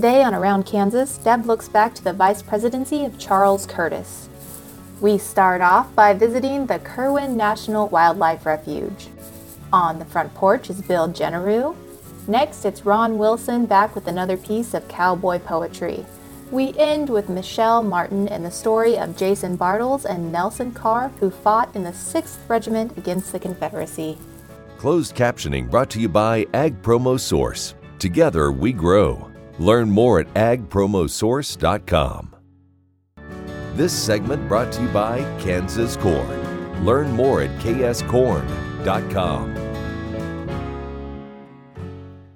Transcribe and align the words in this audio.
Today 0.00 0.22
on 0.22 0.34
Around 0.34 0.64
Kansas, 0.64 1.18
Deb 1.18 1.44
looks 1.44 1.68
back 1.68 1.94
to 1.94 2.02
the 2.02 2.14
vice 2.14 2.40
presidency 2.40 3.04
of 3.04 3.18
Charles 3.18 3.66
Curtis. 3.66 4.30
We 5.02 5.18
start 5.18 5.60
off 5.60 5.94
by 5.94 6.14
visiting 6.14 6.64
the 6.64 6.78
Kirwin 6.78 7.36
National 7.36 7.86
Wildlife 7.88 8.46
Refuge. 8.46 9.08
On 9.74 9.98
the 9.98 10.06
front 10.06 10.32
porch 10.32 10.70
is 10.70 10.80
Bill 10.80 11.06
Genereux. 11.08 11.76
Next, 12.26 12.64
it's 12.64 12.86
Ron 12.86 13.18
Wilson 13.18 13.66
back 13.66 13.94
with 13.94 14.06
another 14.06 14.38
piece 14.38 14.72
of 14.72 14.88
cowboy 14.88 15.38
poetry. 15.38 16.06
We 16.50 16.72
end 16.78 17.10
with 17.10 17.28
Michelle 17.28 17.82
Martin 17.82 18.26
and 18.28 18.42
the 18.42 18.50
story 18.50 18.96
of 18.96 19.18
Jason 19.18 19.58
Bartles 19.58 20.06
and 20.06 20.32
Nelson 20.32 20.72
Carr, 20.72 21.10
who 21.20 21.28
fought 21.30 21.76
in 21.76 21.84
the 21.84 21.90
6th 21.90 22.38
Regiment 22.48 22.96
against 22.96 23.32
the 23.32 23.38
Confederacy. 23.38 24.16
Closed 24.78 25.14
captioning 25.14 25.68
brought 25.70 25.90
to 25.90 26.00
you 26.00 26.08
by 26.08 26.46
Ag 26.54 26.80
Promo 26.80 27.20
Source. 27.20 27.74
Together 27.98 28.50
we 28.50 28.72
grow. 28.72 29.29
Learn 29.60 29.90
more 29.90 30.20
at 30.20 30.32
agpromosource.com. 30.32 32.34
This 33.74 33.92
segment 33.92 34.48
brought 34.48 34.72
to 34.72 34.82
you 34.82 34.88
by 34.88 35.18
Kansas 35.38 35.98
Corn. 35.98 36.82
Learn 36.82 37.10
more 37.10 37.42
at 37.42 37.50
kscorn.com. 37.60 39.54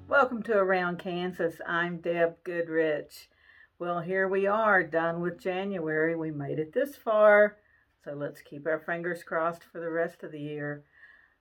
Welcome 0.07 0.43
to 0.43 0.53
Around 0.53 0.99
Kansas. 0.99 1.55
I'm 1.65 1.97
Deb 1.97 2.43
Goodrich. 2.43 3.31
Well, 3.79 4.01
here 4.01 4.27
we 4.27 4.45
are, 4.45 4.83
done 4.83 5.21
with 5.21 5.39
January. 5.39 6.15
We 6.15 6.29
made 6.29 6.59
it 6.59 6.73
this 6.73 6.95
far, 6.95 7.57
so 8.03 8.13
let's 8.13 8.41
keep 8.41 8.67
our 8.67 8.79
fingers 8.79 9.23
crossed 9.23 9.63
for 9.63 9.81
the 9.81 9.89
rest 9.89 10.21
of 10.21 10.31
the 10.31 10.39
year. 10.39 10.83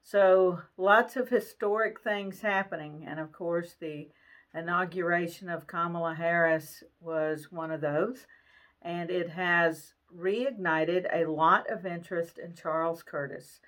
So, 0.02 0.62
lots 0.78 1.16
of 1.16 1.28
historic 1.28 2.00
things 2.00 2.40
happening, 2.40 3.04
and 3.06 3.20
of 3.20 3.32
course, 3.32 3.74
the 3.78 4.08
inauguration 4.54 5.48
of 5.48 5.66
Kamala 5.66 6.14
Harris 6.14 6.82
was 7.00 7.50
one 7.50 7.70
of 7.70 7.80
those, 7.80 8.26
and 8.82 9.10
it 9.10 9.30
has 9.30 9.94
reignited 10.16 11.06
a 11.12 11.30
lot 11.30 11.70
of 11.70 11.84
interest 11.84 12.38
in 12.38 12.54
Charles 12.54 13.02
Curtis, 13.02 13.60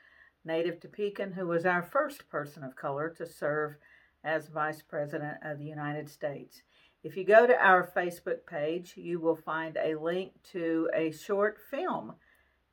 native 0.44 0.78
to 0.80 0.88
Pekin, 0.88 1.32
who 1.32 1.46
was 1.46 1.66
our 1.66 1.82
first 1.82 2.28
person 2.28 2.62
of 2.62 2.76
color 2.76 3.10
to 3.10 3.26
serve 3.26 3.76
as 4.22 4.48
Vice 4.48 4.82
President 4.82 5.38
of 5.42 5.58
the 5.58 5.64
United 5.64 6.08
States. 6.08 6.62
If 7.02 7.16
you 7.16 7.24
go 7.24 7.46
to 7.46 7.54
our 7.54 7.90
Facebook 7.96 8.46
page, 8.46 8.94
you 8.96 9.20
will 9.20 9.36
find 9.36 9.76
a 9.76 9.94
link 9.94 10.32
to 10.52 10.88
a 10.94 11.12
short 11.12 11.58
film 11.70 12.14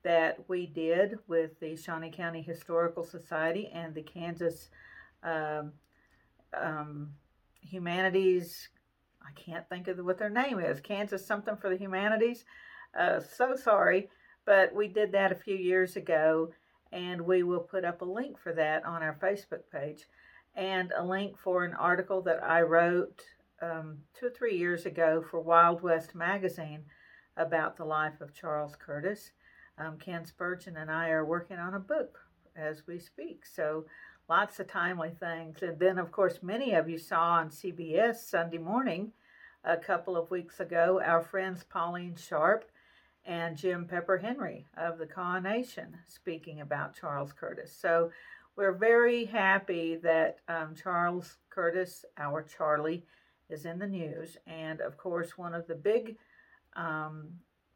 that 0.04 0.50
we 0.50 0.66
did 0.66 1.20
with 1.28 1.60
the 1.60 1.76
Shawnee 1.76 2.12
County 2.12 2.42
Historical 2.42 3.04
Society 3.04 3.70
and 3.74 3.94
the 3.94 4.02
Kansas 4.02 4.70
um, 5.24 5.74
um, 6.60 7.14
Humanities. 7.70 8.70
I 9.22 9.32
can't 9.40 9.68
think 9.70 9.88
of 9.88 9.98
what 10.00 10.18
their 10.18 10.30
name 10.30 10.60
is. 10.60 10.80
Kansas 10.80 11.26
something 11.26 11.58
for 11.58 11.70
the 11.70 11.78
Humanities. 11.78 12.46
Uh, 12.98 13.20
so 13.20 13.56
sorry, 13.56 14.10
but 14.46 14.74
we 14.76 14.88
did 14.88 15.12
that 15.14 15.32
a 15.32 15.36
few 15.36 15.56
years 15.56 15.96
ago, 15.96 16.52
and 16.92 17.22
we 17.22 17.44
will 17.44 17.60
put 17.60 17.86
up 17.86 18.02
a 18.02 18.06
link 18.06 18.38
for 18.38 18.54
that 18.54 18.86
on 18.86 19.02
our 19.02 19.18
Facebook 19.22 19.64
page 19.72 20.06
and 20.56 20.92
a 20.96 21.04
link 21.04 21.38
for 21.38 21.64
an 21.64 21.74
article 21.74 22.22
that 22.22 22.44
I 22.44 22.62
wrote 22.62 23.22
um, 23.62 23.98
two 24.14 24.28
or 24.28 24.30
three 24.30 24.58
years 24.58 24.86
ago 24.86 25.24
for 25.30 25.40
Wild 25.40 25.82
West 25.82 26.14
magazine 26.14 26.84
about 27.38 27.78
the 27.78 27.86
life 27.86 28.22
of 28.22 28.36
Charles 28.36 28.76
Curtis. 28.76 29.32
Um, 29.78 29.98
Ken 29.98 30.26
Spurgeon 30.26 30.78
and 30.78 30.92
I 30.92 31.10
are 31.10 31.26
working 31.26 31.58
on 31.58 31.74
a 31.74 31.80
book 31.80 32.20
as 32.56 32.84
we 32.86 33.00
speak. 33.00 33.46
So 33.46 33.86
lots 34.30 34.60
of 34.60 34.68
timely 34.68 35.12
things. 35.12 35.62
And 35.62 35.80
then, 35.80 35.98
of 35.98 36.12
course, 36.12 36.40
many 36.42 36.74
of 36.74 36.90
you 36.90 36.98
saw 36.98 37.34
on 37.34 37.50
CBS 37.50 38.16
Sunday 38.16 38.58
morning 38.58 39.12
a 39.64 39.78
couple 39.78 40.18
of 40.18 40.32
weeks 40.32 40.60
ago 40.60 41.02
our 41.04 41.22
friends 41.22 41.64
Pauline 41.64 42.16
Sharp 42.16 42.70
and 43.26 43.58
Jim 43.58 43.86
Pepper 43.86 44.18
Henry 44.18 44.66
of 44.76 44.98
the 44.98 45.06
Kaw 45.06 45.40
Nation 45.40 45.98
speaking 46.08 46.62
about 46.62 46.96
Charles 46.96 47.32
Curtis. 47.32 47.74
So 47.74 48.12
we're 48.56 48.74
very 48.74 49.26
happy 49.26 49.96
that 50.04 50.40
um, 50.48 50.76
Charles 50.76 51.38
Curtis, 51.50 52.06
our 52.18 52.44
Charlie, 52.44 53.06
is 53.50 53.66
in 53.66 53.80
the 53.80 53.88
news. 53.88 54.38
And 54.46 54.82
of 54.82 54.98
course, 54.98 55.38
one 55.38 55.54
of 55.54 55.68
the 55.68 55.76
big 55.76 56.18
um, 56.76 57.30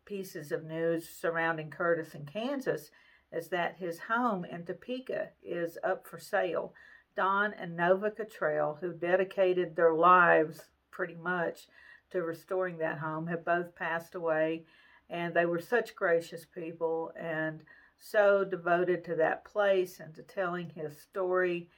pieces 0.06 0.52
of 0.52 0.66
news 0.66 1.08
surrounding 1.08 1.70
Curtis 1.70 2.14
in 2.14 2.26
Kansas 2.26 2.92
is 3.32 3.50
that 3.50 3.78
his 3.78 4.00
home 4.00 4.46
in 4.46 4.66
Topeka 4.66 5.30
is 5.44 5.78
up 5.84 6.08
for 6.08 6.20
sale. 6.20 6.74
Don 7.16 7.54
and 7.54 7.76
Nova 7.76 8.12
Cottrell, 8.12 8.78
who 8.80 8.94
dedicated 8.94 9.76
their 9.76 9.94
lives 9.94 10.62
pretty 10.92 11.16
much 11.16 11.68
to 12.12 12.22
restoring 12.22 12.78
that 12.78 13.00
home, 13.00 13.28
have 13.28 13.44
both 13.44 13.76
passed 13.76 14.16
away. 14.16 14.64
And 15.10 15.34
they 15.34 15.46
were 15.46 15.60
such 15.60 15.96
gracious 15.96 16.46
people 16.46 17.12
and 17.20 17.62
so 17.98 18.44
devoted 18.44 19.04
to 19.06 19.16
that 19.16 19.46
place 19.46 20.00
and 20.00 20.14
to 20.16 20.22
telling 20.22 20.70
his 20.70 21.02
story. 21.02 21.70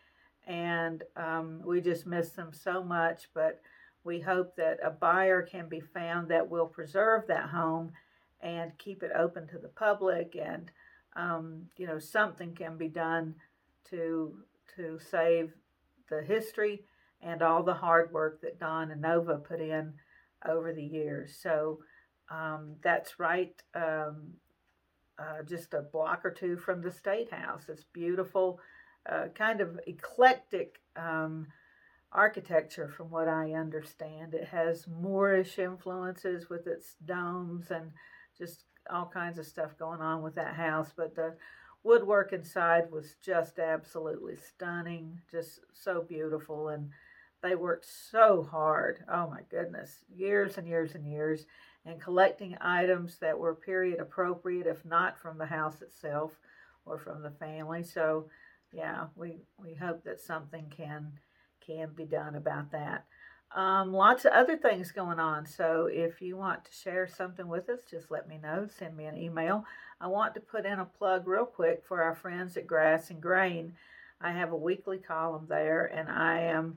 And 0.46 1.04
um, 1.16 1.62
we 1.66 1.80
just 1.82 2.06
miss 2.06 2.32
them 2.32 2.52
so 2.52 2.84
much. 2.84 3.30
But 3.34 3.62
we 4.04 4.20
hope 4.20 4.56
that 4.56 4.80
a 4.84 4.90
buyer 4.90 5.42
can 5.42 5.70
be 5.70 5.80
found 5.80 6.30
that 6.30 6.50
will 6.50 6.68
preserve 6.68 7.28
that 7.28 7.50
home 7.50 7.92
and 8.42 8.78
keep 8.78 9.04
it 9.04 9.12
open 9.18 9.48
to 9.48 9.58
the 9.58 9.68
public 9.68 10.36
and 10.42 10.72
um, 11.20 11.64
you 11.78 11.86
know 11.88 12.00
something 12.00 12.54
can 12.56 12.78
be 12.78 12.88
done 12.88 13.36
to 13.90 14.34
to 14.76 15.00
save 15.12 15.54
the 16.10 16.22
history 16.22 16.84
and 17.22 17.42
all 17.42 17.64
the 17.64 17.74
hard 17.74 18.12
work 18.14 18.42
that 18.42 18.60
Don 18.60 18.92
and 18.92 19.02
Nova 19.02 19.38
put 19.38 19.60
in 19.60 19.94
over 20.48 20.72
the 20.72 20.84
years. 20.84 21.38
So 21.42 21.80
um, 22.30 22.76
that's 22.82 23.20
right, 23.20 23.62
um, 23.76 24.34
uh, 25.18 25.44
just 25.46 25.74
a 25.74 25.82
block 25.82 26.24
or 26.24 26.32
two 26.32 26.56
from 26.56 26.82
the 26.82 26.92
State 26.92 27.32
House. 27.32 27.64
It's 27.68 27.84
beautiful, 27.92 28.60
uh, 29.12 29.26
kind 29.36 29.60
of 29.60 29.80
eclectic 29.88 30.80
um, 30.96 31.48
architecture, 32.14 32.88
from 32.88 33.10
what 33.10 33.28
I 33.28 33.54
understand. 33.54 34.34
It 34.34 34.48
has 34.48 34.88
Moorish 34.88 35.60
influences 35.60 36.50
with 36.50 36.68
its 36.68 36.96
domes 37.06 37.72
and 37.72 37.92
just 38.38 38.64
all 38.92 39.10
kinds 39.14 39.38
of 39.38 39.46
stuff 39.46 39.78
going 39.78 40.02
on 40.02 40.22
with 40.22 40.36
that 40.36 40.56
house. 40.56 40.92
But 40.96 41.16
the 41.16 41.36
woodwork 41.84 42.34
inside 42.34 42.92
was 42.92 43.16
just 43.24 43.60
absolutely 43.60 44.36
stunning, 44.36 45.22
just 45.32 45.60
so 45.74 46.02
beautiful. 46.02 46.70
And 46.70 46.90
they 47.42 47.56
worked 47.56 47.86
so 47.86 48.44
hard. 48.50 49.04
Oh 49.12 49.30
my 49.30 49.42
goodness, 49.50 50.04
years 50.14 50.58
and 50.58 50.68
years 50.68 50.96
and 50.96 51.08
years, 51.08 51.46
and 51.86 52.02
collecting 52.02 52.58
items 52.60 53.18
that 53.20 53.38
were 53.38 53.56
period 53.56 54.00
appropriate, 54.00 54.68
if 54.68 54.84
not 54.86 55.18
from 55.18 55.38
the 55.38 55.46
house 55.46 55.82
itself 55.82 56.34
or 56.86 56.98
from 56.98 57.22
the 57.22 57.32
family. 57.32 57.84
So, 57.84 58.30
yeah, 58.74 59.08
we 59.16 59.44
we 59.58 59.74
hope 59.74 60.04
that 60.04 60.20
something 60.20 60.72
can 60.76 61.14
can 61.66 61.94
be 61.96 62.06
done 62.06 62.36
about 62.36 62.72
that. 62.72 63.06
Um, 63.56 63.94
lots 63.94 64.26
of 64.26 64.34
other 64.34 64.58
things 64.58 64.92
going 64.92 65.20
on. 65.20 65.46
So 65.46 65.90
if 65.92 66.22
you 66.22 66.38
want 66.38 66.66
to 66.66 66.72
share 66.72 67.08
something 67.08 67.48
with 67.48 67.68
us, 67.70 67.80
just 67.90 68.12
let 68.12 68.28
me 68.28 68.38
know. 68.38 68.68
Send 68.78 68.96
me 68.96 69.06
an 69.06 69.18
email. 69.18 69.66
I 70.00 70.08
want 70.08 70.36
to 70.36 70.40
put 70.40 70.66
in 70.66 70.80
a 70.80 70.86
plug 70.86 71.28
real 71.28 71.46
quick 71.46 71.84
for 71.88 72.04
our 72.04 72.16
friends 72.16 72.58
at 72.58 72.68
Grass 72.68 73.10
and 73.10 73.22
Grain. 73.22 73.74
I 74.22 74.32
have 74.32 74.52
a 74.52 74.58
weekly 74.58 74.98
column 74.98 75.48
there, 75.50 75.86
and 75.86 76.10
I 76.10 76.42
am 76.42 76.76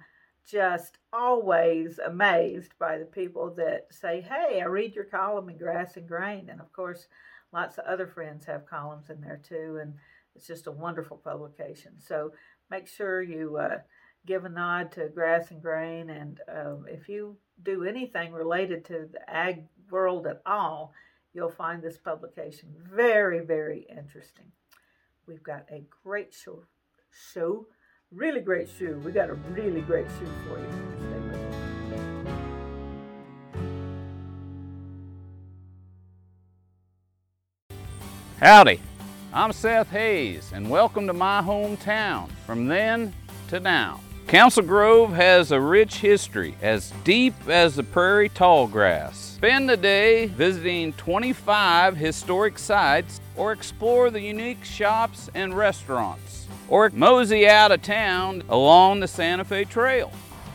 just 0.48 0.98
always 1.12 1.98
amazed 1.98 2.72
by 2.78 2.98
the 2.98 3.04
people 3.04 3.52
that 3.56 3.88
say, 3.90 4.22
Hey, 4.22 4.60
I 4.60 4.64
read 4.64 4.94
your 4.94 5.04
column 5.04 5.50
in 5.50 5.58
Grass 5.58 5.96
and 5.96 6.08
Grain. 6.08 6.48
And 6.48 6.60
of 6.60 6.72
course, 6.72 7.06
lots 7.52 7.78
of 7.78 7.84
other 7.84 8.06
friends 8.06 8.46
have 8.46 8.66
columns 8.66 9.10
in 9.10 9.20
there 9.20 9.40
too. 9.46 9.78
And 9.80 9.94
it's 10.34 10.46
just 10.46 10.66
a 10.66 10.72
wonderful 10.72 11.18
publication. 11.18 11.92
So 11.98 12.32
make 12.70 12.88
sure 12.88 13.22
you. 13.22 13.58
Uh, 13.58 13.78
give 14.26 14.44
a 14.44 14.48
nod 14.48 14.92
to 14.92 15.08
grass 15.08 15.50
and 15.50 15.60
grain. 15.60 16.10
And 16.10 16.40
um, 16.48 16.86
if 16.88 17.08
you 17.08 17.36
do 17.62 17.84
anything 17.84 18.32
related 18.32 18.84
to 18.86 19.08
the 19.12 19.28
ag 19.28 19.64
world 19.90 20.26
at 20.26 20.42
all, 20.46 20.92
you'll 21.32 21.50
find 21.50 21.82
this 21.82 21.98
publication 21.98 22.74
very, 22.94 23.40
very 23.40 23.86
interesting. 23.90 24.52
We've 25.26 25.42
got 25.42 25.66
a 25.70 25.84
great 26.04 26.34
show, 26.34 26.64
show, 27.32 27.66
really 28.10 28.40
great 28.40 28.68
shoe. 28.68 29.00
We 29.04 29.12
got 29.12 29.30
a 29.30 29.34
really 29.34 29.80
great 29.80 30.06
shoe 30.18 30.32
for 30.48 30.58
you. 30.58 30.68
Howdy, 38.40 38.80
I'm 39.32 39.52
Seth 39.52 39.90
Hayes, 39.90 40.50
and 40.52 40.68
welcome 40.68 41.06
to 41.06 41.12
my 41.12 41.40
hometown 41.40 42.28
from 42.44 42.66
then 42.66 43.14
to 43.48 43.60
now. 43.60 44.00
Council 44.26 44.62
Grove 44.62 45.12
has 45.12 45.52
a 45.52 45.60
rich 45.60 45.96
history 45.96 46.54
as 46.62 46.90
deep 47.04 47.34
as 47.48 47.76
the 47.76 47.82
prairie 47.82 48.30
tall 48.30 48.66
grass. 48.66 49.18
Spend 49.18 49.68
the 49.68 49.76
day 49.76 50.26
visiting 50.26 50.94
25 50.94 51.96
historic 51.96 52.58
sites 52.58 53.20
or 53.36 53.52
explore 53.52 54.10
the 54.10 54.20
unique 54.20 54.64
shops 54.64 55.28
and 55.34 55.54
restaurants 55.54 56.46
or 56.68 56.88
mosey 56.94 57.46
out 57.46 57.72
of 57.72 57.82
town 57.82 58.42
along 58.48 59.00
the 59.00 59.08
Santa 59.08 59.44
Fe 59.44 59.64
Trail. 59.64 60.10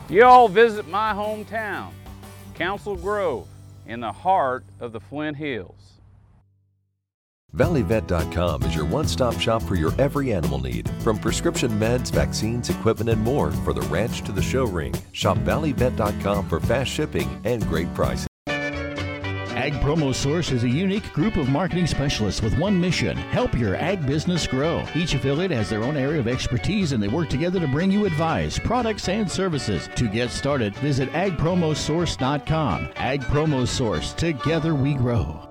You 0.08 0.24
all 0.24 0.48
visit 0.48 0.88
my 0.88 1.12
hometown, 1.12 1.90
Council 2.54 2.96
Grove, 2.96 3.46
in 3.86 4.00
the 4.00 4.10
heart 4.10 4.64
of 4.80 4.92
the 4.92 5.00
Flint 5.00 5.36
Hills. 5.36 5.97
ValleyVet.com 7.54 8.62
is 8.64 8.74
your 8.74 8.84
one 8.84 9.08
stop 9.08 9.38
shop 9.40 9.62
for 9.62 9.74
your 9.74 9.92
every 9.98 10.32
animal 10.32 10.58
need, 10.58 10.88
from 11.00 11.18
prescription 11.18 11.70
meds, 11.70 12.12
vaccines, 12.12 12.68
equipment, 12.68 13.08
and 13.08 13.20
more 13.22 13.50
for 13.50 13.72
the 13.72 13.80
ranch 13.82 14.22
to 14.22 14.32
the 14.32 14.42
show 14.42 14.64
ring. 14.64 14.94
Shop 15.12 15.38
ValleyVet.com 15.38 16.48
for 16.48 16.60
fast 16.60 16.90
shipping 16.90 17.40
and 17.44 17.66
great 17.66 17.92
prices. 17.94 18.28
Ag 18.48 19.72
Promo 19.82 20.14
Source 20.14 20.52
is 20.52 20.62
a 20.62 20.68
unique 20.68 21.12
group 21.12 21.36
of 21.36 21.48
marketing 21.48 21.86
specialists 21.86 22.40
with 22.40 22.56
one 22.58 22.80
mission 22.80 23.16
help 23.16 23.52
your 23.54 23.74
ag 23.74 24.06
business 24.06 24.46
grow. 24.46 24.84
Each 24.94 25.14
affiliate 25.14 25.50
has 25.50 25.68
their 25.68 25.82
own 25.82 25.96
area 25.96 26.20
of 26.20 26.28
expertise 26.28 26.92
and 26.92 27.02
they 27.02 27.08
work 27.08 27.28
together 27.28 27.58
to 27.60 27.66
bring 27.66 27.90
you 27.90 28.06
advice, 28.06 28.58
products, 28.58 29.08
and 29.08 29.28
services. 29.30 29.88
To 29.96 30.06
get 30.06 30.30
started, 30.30 30.76
visit 30.76 31.10
agpromosource.com. 31.12 32.90
Ag 32.96 33.22
Promo 33.22 33.66
Source, 33.66 34.12
together 34.12 34.74
we 34.74 34.94
grow. 34.94 35.47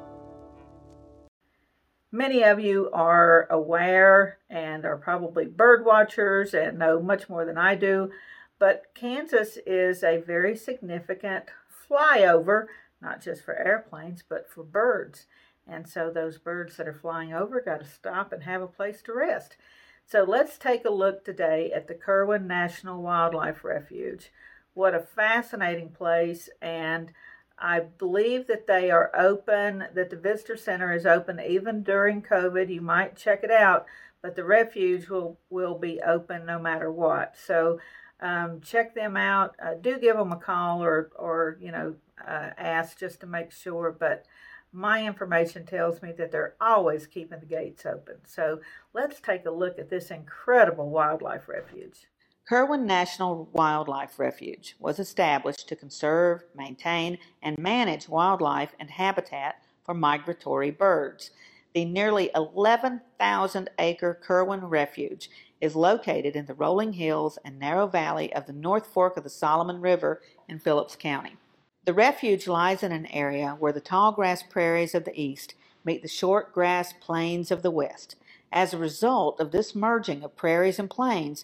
Many 2.12 2.42
of 2.44 2.60
you 2.60 2.90
are 2.94 3.48
aware 3.50 4.38
and 4.50 4.86
are 4.86 4.98
probably 4.98 5.46
bird 5.46 5.86
watchers 5.86 6.54
and 6.54 6.80
know 6.80 7.02
much 7.02 7.28
more 7.28 7.44
than 7.44 7.58
I 7.58 7.76
do, 7.76 8.12
but 8.60 8.86
Kansas 8.96 9.58
is 9.66 10.04
a 10.04 10.22
very 10.22 10.56
significant 10.56 11.46
flyover, 11.90 12.68
not 13.02 13.22
just 13.22 13.44
for 13.44 13.56
airplanes, 13.56 14.24
but 14.28 14.50
for 14.50 14.64
birds. 14.64 15.26
And 15.68 15.88
so 15.88 16.10
those 16.10 16.38
birds 16.38 16.78
that 16.78 16.88
are 16.88 16.94
flying 16.94 17.34
over 17.34 17.60
got 17.60 17.82
to 17.82 17.86
stop 17.86 18.32
and 18.32 18.44
have 18.44 18.62
a 18.62 18.68
place 18.68 19.02
to 19.04 19.14
rest. 19.14 19.58
So 20.06 20.24
let's 20.24 20.58
take 20.58 20.86
a 20.86 20.90
look 20.90 21.26
today 21.26 21.74
at 21.76 21.90
the 21.90 21.94
Kirwin 21.94 22.46
National 22.48 23.02
Wildlife 23.02 23.66
Refuge. 23.66 24.32
What 24.74 24.96
a 24.96 25.02
fascinating 25.02 25.90
place 25.90 26.50
and 26.62 27.12
I 27.60 27.80
believe 27.80 28.48
that 28.48 28.68
they 28.68 28.92
are 28.92 29.12
open, 29.18 29.86
that 29.94 30.10
the 30.10 30.16
visitor 30.16 30.58
center 30.58 30.94
is 30.94 31.06
open 31.06 31.40
even 31.40 31.84
during 31.84 32.22
COVID. 32.22 32.70
You 32.70 32.82
might 32.82 33.16
check 33.16 33.44
it 33.44 33.52
out, 33.52 33.86
but 34.22 34.36
the 34.36 34.44
refuge 34.44 35.10
will, 35.10 35.40
will 35.50 35.78
be 35.78 36.00
open 36.02 36.46
no 36.46 36.60
matter 36.60 36.92
what. 36.92 37.36
So 37.38 37.80
um, 38.20 38.62
check 38.62 38.94
them 38.94 39.18
out. 39.18 39.56
Uh, 39.64 39.74
do 39.80 40.00
give 40.00 40.18
them 40.18 40.32
a 40.32 40.38
call 40.38 40.84
or, 40.84 41.12
or 41.16 41.58
you 41.60 41.72
know, 41.72 41.96
uh, 42.26 42.52
ask 42.58 43.00
just 43.00 43.22
to 43.22 43.28
make 43.28 43.52
sure. 43.52 43.96
But 43.98 44.26
my 44.72 45.06
information 45.06 45.66
tells 45.66 46.02
me 46.02 46.12
that 46.12 46.32
they're 46.32 46.56
always 46.62 47.08
keeping 47.08 47.40
the 47.40 47.46
gates 47.46 47.86
open. 47.86 48.18
So 48.26 48.60
let's 48.94 49.20
take 49.20 49.46
a 49.46 49.52
look 49.52 49.80
at 49.80 49.90
this 49.90 50.12
incredible 50.12 50.90
wildlife 50.90 51.48
refuge. 51.48 52.08
Kirwin 52.50 52.86
National 52.86 53.50
Wildlife 53.52 54.18
Refuge 54.18 54.78
was 54.80 55.00
established 55.00 55.68
to 55.68 55.76
conserve, 55.76 56.46
maintain, 56.56 57.18
and 57.44 57.60
manage 57.60 58.08
wildlife 58.08 58.74
and 58.80 58.90
habitat 58.90 59.62
for 59.84 59.94
migratory 59.94 60.72
birds. 60.72 61.32
The 61.74 61.84
nearly 61.84 62.32
11,000 62.34 63.70
acre 63.80 64.18
Kirwin 64.26 64.62
Refuge 64.70 65.30
is 65.60 65.76
located 65.76 66.38
in 66.38 66.46
the 66.46 66.54
rolling 66.54 66.94
hills 66.94 67.38
and 67.44 67.60
narrow 67.60 67.86
valley 67.86 68.34
of 68.34 68.48
the 68.48 68.54
North 68.54 68.88
Fork 68.88 69.18
of 69.18 69.26
the 69.26 69.30
Solomon 69.30 69.82
River 69.82 70.22
in 70.48 70.60
Phillips 70.60 70.96
County. 70.96 71.36
The 71.84 71.94
refuge 71.94 72.48
lies 72.48 72.82
in 72.82 72.94
an 72.94 73.08
area 73.08 73.58
where 73.60 73.74
the 73.74 73.82
tall 73.82 74.14
grass 74.14 74.42
prairies 74.42 74.96
of 74.96 75.04
the 75.04 75.20
east 75.20 75.56
meet 75.84 76.02
the 76.02 76.08
short 76.08 76.54
grass 76.54 76.94
plains 76.94 77.52
of 77.52 77.62
the 77.62 77.72
west. 77.72 78.16
As 78.54 78.74
a 78.74 78.78
result 78.78 79.42
of 79.42 79.52
this 79.52 79.76
merging 79.76 80.24
of 80.24 80.38
prairies 80.38 80.80
and 80.80 80.90
plains, 80.90 81.44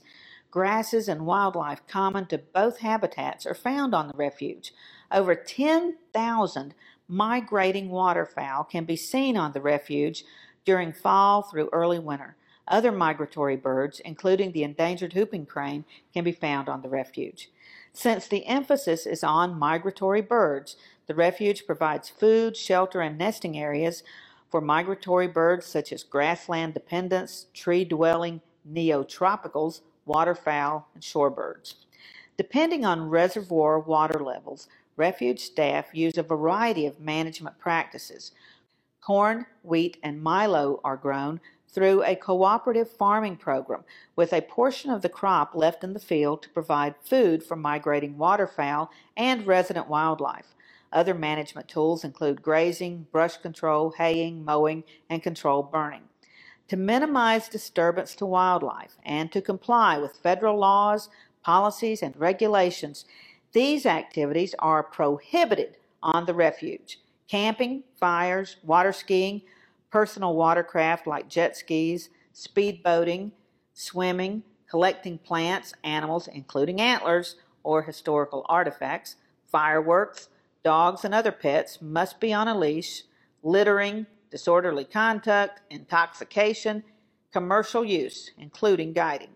grasses, 0.53 1.07
and 1.07 1.25
wildlife 1.25 1.81
common 1.87 2.27
to 2.27 2.37
both 2.37 2.77
habitats 2.77 3.43
are 3.43 3.55
found 3.55 3.95
on 3.95 4.07
the 4.07 4.13
refuge. 4.15 4.71
Over 5.11 5.33
10,000 5.33 6.75
migrating 7.07 7.89
waterfowl 7.89 8.65
can 8.65 8.85
be 8.85 8.95
seen 8.95 9.35
on 9.35 9.53
the 9.53 9.61
refuge 9.61 10.23
during 10.63 10.93
fall 10.93 11.41
through 11.41 11.71
early 11.73 11.97
winter. 11.97 12.35
Other 12.67 12.91
migratory 12.91 13.55
birds, 13.55 13.99
including 14.01 14.51
the 14.51 14.61
endangered 14.61 15.15
whooping 15.15 15.47
crane, 15.47 15.85
can 16.13 16.23
be 16.23 16.31
found 16.31 16.69
on 16.69 16.83
the 16.83 16.87
refuge. 16.87 17.49
Since 17.91 18.27
the 18.27 18.45
emphasis 18.45 19.07
is 19.07 19.23
on 19.23 19.57
migratory 19.57 20.21
birds, 20.21 20.75
the 21.07 21.15
refuge 21.15 21.65
provides 21.65 22.09
food, 22.09 22.55
shelter, 22.55 23.01
and 23.01 23.17
nesting 23.17 23.57
areas 23.57 24.03
for 24.51 24.61
migratory 24.61 25.27
birds 25.27 25.65
such 25.65 25.91
as 25.91 26.03
grassland 26.03 26.75
dependents, 26.75 27.47
tree 27.55 27.83
dwelling 27.83 28.41
neotropicals, 28.71 29.81
waterfowl, 30.05 30.87
and 30.93 31.03
shorebirds. 31.03 31.75
Depending 32.37 32.83
on 32.83 33.09
reservoir 33.09 33.79
water 33.79 34.19
levels, 34.19 34.67
refuge 34.97 35.39
staff 35.39 35.87
use 35.93 36.17
a 36.17 36.23
variety 36.23 36.85
of 36.85 36.99
management 36.99 37.59
practices. 37.59 38.31
Corn, 39.01 39.45
wheat, 39.61 39.97
and 40.01 40.21
milo 40.21 40.79
are 40.83 40.97
grown 40.97 41.39
through 41.67 42.03
a 42.03 42.15
cooperative 42.15 42.89
farming 42.89 43.35
program, 43.35 43.83
with 44.15 44.31
a 44.31 44.41
portion 44.41 44.91
of 44.91 45.01
the 45.01 45.09
crop 45.09 45.55
left 45.55 45.83
in 45.83 45.93
the 45.93 45.99
field 45.99 46.41
to 46.43 46.49
provide 46.49 46.95
food 47.01 47.43
for 47.43 47.55
migrating 47.55 48.17
waterfowl 48.17 48.91
and 49.17 49.47
resident 49.47 49.87
wildlife. 49.89 50.53
Other 50.91 51.15
management 51.15 51.67
tools 51.67 52.03
include 52.03 52.43
grazing, 52.43 53.07
brush 53.11 53.37
control, 53.37 53.91
haying, 53.97 54.45
mowing, 54.45 54.83
and 55.09 55.23
controlled 55.23 55.71
burning 55.71 56.03
to 56.67 56.77
minimize 56.77 57.49
disturbance 57.49 58.15
to 58.15 58.25
wildlife 58.25 58.97
and 59.05 59.31
to 59.31 59.41
comply 59.41 59.97
with 59.97 60.17
federal 60.17 60.57
laws, 60.57 61.09
policies, 61.43 62.01
and 62.01 62.15
regulations, 62.17 63.05
these 63.51 63.85
activities 63.85 64.55
are 64.59 64.83
prohibited 64.83 65.77
on 66.01 66.25
the 66.25 66.33
refuge. 66.33 66.99
Camping, 67.27 67.83
fires, 67.99 68.57
water 68.63 68.91
skiing, 68.91 69.41
personal 69.91 70.35
watercraft 70.35 71.05
like 71.05 71.29
jet 71.29 71.55
skis, 71.55 72.09
speed 72.31 72.81
boating, 72.81 73.31
swimming, 73.73 74.43
collecting 74.69 75.17
plants, 75.19 75.73
animals, 75.83 76.27
including 76.27 76.81
antlers 76.81 77.35
or 77.63 77.83
historical 77.83 78.45
artifacts, 78.49 79.15
fireworks, 79.51 80.29
dogs, 80.63 81.05
and 81.05 81.13
other 81.13 81.31
pets 81.31 81.79
must 81.81 82.19
be 82.19 82.33
on 82.33 82.47
a 82.47 82.57
leash, 82.57 83.03
littering, 83.43 84.05
disorderly 84.33 84.83
conduct, 84.83 85.61
intoxication, 85.69 86.83
commercial 87.31 87.85
use, 87.85 88.31
including 88.39 88.91
guiding. 88.91 89.29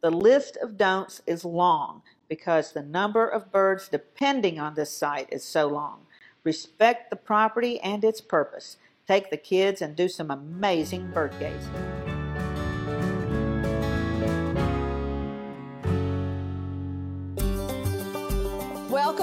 The 0.00 0.10
list 0.10 0.56
of 0.62 0.78
don'ts 0.78 1.20
is 1.26 1.44
long 1.44 2.00
because 2.26 2.72
the 2.72 2.82
number 2.82 3.28
of 3.28 3.52
birds 3.52 3.90
depending 3.90 4.58
on 4.58 4.76
this 4.76 4.96
site 4.96 5.28
is 5.30 5.44
so 5.44 5.66
long. 5.66 6.06
Respect 6.42 7.10
the 7.10 7.16
property 7.16 7.78
and 7.80 8.02
its 8.02 8.22
purpose. 8.22 8.78
Take 9.06 9.28
the 9.28 9.36
kids 9.36 9.82
and 9.82 9.94
do 9.94 10.08
some 10.08 10.30
amazing 10.30 11.10
bird 11.10 11.34
gazing. 11.38 11.99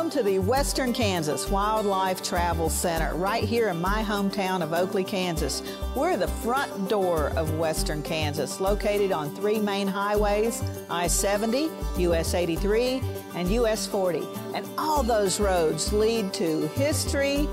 Welcome 0.08 0.24
to 0.24 0.32
the 0.32 0.40
Western 0.40 0.94
Kansas 0.94 1.50
Wildlife 1.50 2.24
Travel 2.24 2.70
Center, 2.70 3.14
right 3.16 3.44
here 3.44 3.68
in 3.68 3.82
my 3.82 4.02
hometown 4.02 4.64
of 4.64 4.72
Oakley, 4.72 5.04
Kansas. 5.04 5.62
We're 5.98 6.16
the 6.16 6.30
front 6.30 6.88
door 6.88 7.34
of 7.36 7.56
Western 7.56 8.02
Kansas, 8.02 8.62
located 8.62 9.12
on 9.12 9.36
three 9.36 9.60
main 9.60 9.86
highways 9.86 10.64
I 10.90 11.08
70, 11.08 11.70
US 11.98 12.36
83, 12.36 13.02
and 13.36 13.52
US 13.52 13.86
40. 13.86 14.26
And 14.54 14.66
all 14.78 15.04
those 15.04 15.42
roads 15.42 15.92
lead 15.92 16.34
to 16.36 16.68
history, 16.68 17.46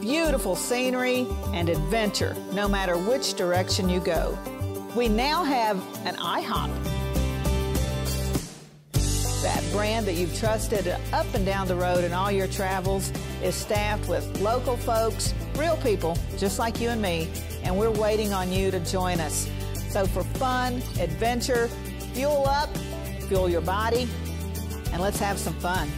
beautiful 0.00 0.54
scenery, 0.54 1.26
and 1.54 1.68
adventure, 1.68 2.36
no 2.52 2.68
matter 2.68 2.96
which 2.96 3.34
direction 3.34 3.88
you 3.88 3.98
go. 3.98 4.38
We 4.94 5.08
now 5.08 5.42
have 5.42 5.78
an 6.06 6.14
IHOP 6.14 7.05
that 9.46 9.62
brand 9.70 10.04
that 10.08 10.14
you've 10.14 10.36
trusted 10.36 10.88
up 11.12 11.26
and 11.32 11.46
down 11.46 11.68
the 11.68 11.76
road 11.76 12.02
in 12.02 12.12
all 12.12 12.32
your 12.32 12.48
travels 12.48 13.12
is 13.44 13.54
staffed 13.54 14.08
with 14.08 14.40
local 14.40 14.76
folks, 14.76 15.32
real 15.54 15.76
people 15.76 16.18
just 16.36 16.58
like 16.58 16.80
you 16.80 16.88
and 16.88 17.00
me, 17.00 17.28
and 17.62 17.78
we're 17.78 17.92
waiting 17.92 18.32
on 18.32 18.50
you 18.50 18.72
to 18.72 18.80
join 18.80 19.20
us. 19.20 19.48
So 19.88 20.04
for 20.04 20.24
fun, 20.24 20.82
adventure, 20.98 21.68
fuel 22.12 22.44
up, 22.48 22.76
fuel 23.28 23.48
your 23.48 23.60
body, 23.60 24.08
and 24.92 25.00
let's 25.00 25.20
have 25.20 25.38
some 25.38 25.54
fun. 25.60 25.88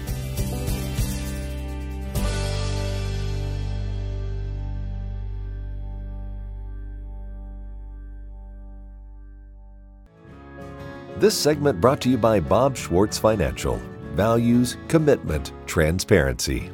This 11.19 11.37
segment 11.37 11.81
brought 11.81 12.01
to 12.03 12.09
you 12.09 12.17
by 12.17 12.39
Bob 12.39 12.77
Schwartz 12.77 13.19
Financial. 13.19 13.83
Values, 14.13 14.77
commitment, 14.87 15.53
transparency. 15.67 16.71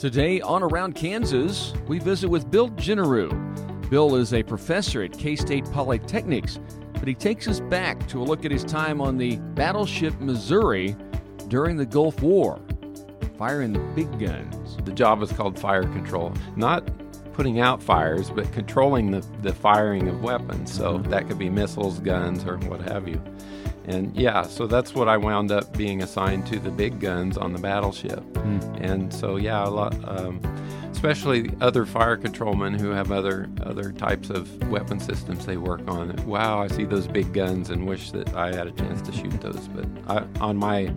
Today 0.00 0.40
on 0.40 0.64
Around 0.64 0.96
Kansas, 0.96 1.74
we 1.86 2.00
visit 2.00 2.28
with 2.28 2.50
Bill 2.50 2.70
Genereux. 2.70 3.30
Bill 3.88 4.16
is 4.16 4.34
a 4.34 4.42
professor 4.42 5.04
at 5.04 5.16
K 5.16 5.36
State 5.36 5.64
Polytechnics, 5.66 6.58
but 6.94 7.06
he 7.06 7.14
takes 7.14 7.46
us 7.46 7.60
back 7.60 8.04
to 8.08 8.20
a 8.20 8.24
look 8.24 8.44
at 8.44 8.50
his 8.50 8.64
time 8.64 9.00
on 9.00 9.16
the 9.16 9.36
battleship 9.54 10.20
Missouri 10.20 10.96
during 11.54 11.76
the 11.76 11.86
Gulf 11.86 12.20
War, 12.20 12.58
firing 13.38 13.72
the 13.72 13.78
big 13.94 14.18
guns. 14.18 14.76
The 14.84 14.90
job 14.90 15.22
is 15.22 15.30
called 15.30 15.56
fire 15.56 15.84
control, 15.84 16.32
not 16.56 16.82
putting 17.32 17.60
out 17.60 17.80
fires, 17.80 18.28
but 18.28 18.50
controlling 18.52 19.12
the, 19.12 19.24
the 19.40 19.54
firing 19.54 20.08
of 20.08 20.20
weapons. 20.20 20.72
So 20.74 20.98
Mm-hmm. 20.98 21.10
that 21.12 21.28
could 21.28 21.38
be 21.38 21.48
missiles, 21.48 22.00
guns, 22.00 22.44
or 22.44 22.56
what 22.58 22.80
have 22.80 23.06
you. 23.06 23.22
And 23.84 24.16
yeah, 24.16 24.42
so 24.42 24.66
that's 24.66 24.96
what 24.96 25.08
I 25.08 25.16
wound 25.16 25.52
up 25.52 25.76
being 25.76 26.02
assigned 26.02 26.44
to 26.48 26.58
the 26.58 26.72
big 26.72 26.98
guns 26.98 27.38
on 27.38 27.52
the 27.52 27.60
battleship. 27.60 28.18
Hmm. 28.38 28.58
And 28.80 29.14
so 29.14 29.36
yeah, 29.36 29.64
a 29.64 29.70
lot, 29.70 29.94
um, 30.08 30.40
especially 30.90 31.52
other 31.60 31.86
fire 31.86 32.16
controlmen 32.16 32.80
who 32.80 32.90
have 32.90 33.12
other 33.12 33.48
other 33.62 33.92
types 33.92 34.28
of 34.28 34.68
weapon 34.70 34.98
systems 34.98 35.46
they 35.46 35.56
work 35.58 35.82
on. 35.86 36.16
Wow, 36.26 36.62
I 36.62 36.66
see 36.66 36.84
those 36.84 37.06
big 37.06 37.32
guns 37.32 37.70
and 37.70 37.86
wish 37.86 38.10
that 38.10 38.34
I 38.34 38.52
had 38.52 38.66
a 38.66 38.72
chance 38.72 39.02
to 39.02 39.12
shoot 39.12 39.40
those. 39.40 39.68
But 39.68 39.86
I, 40.08 40.24
on 40.40 40.56
my 40.56 40.92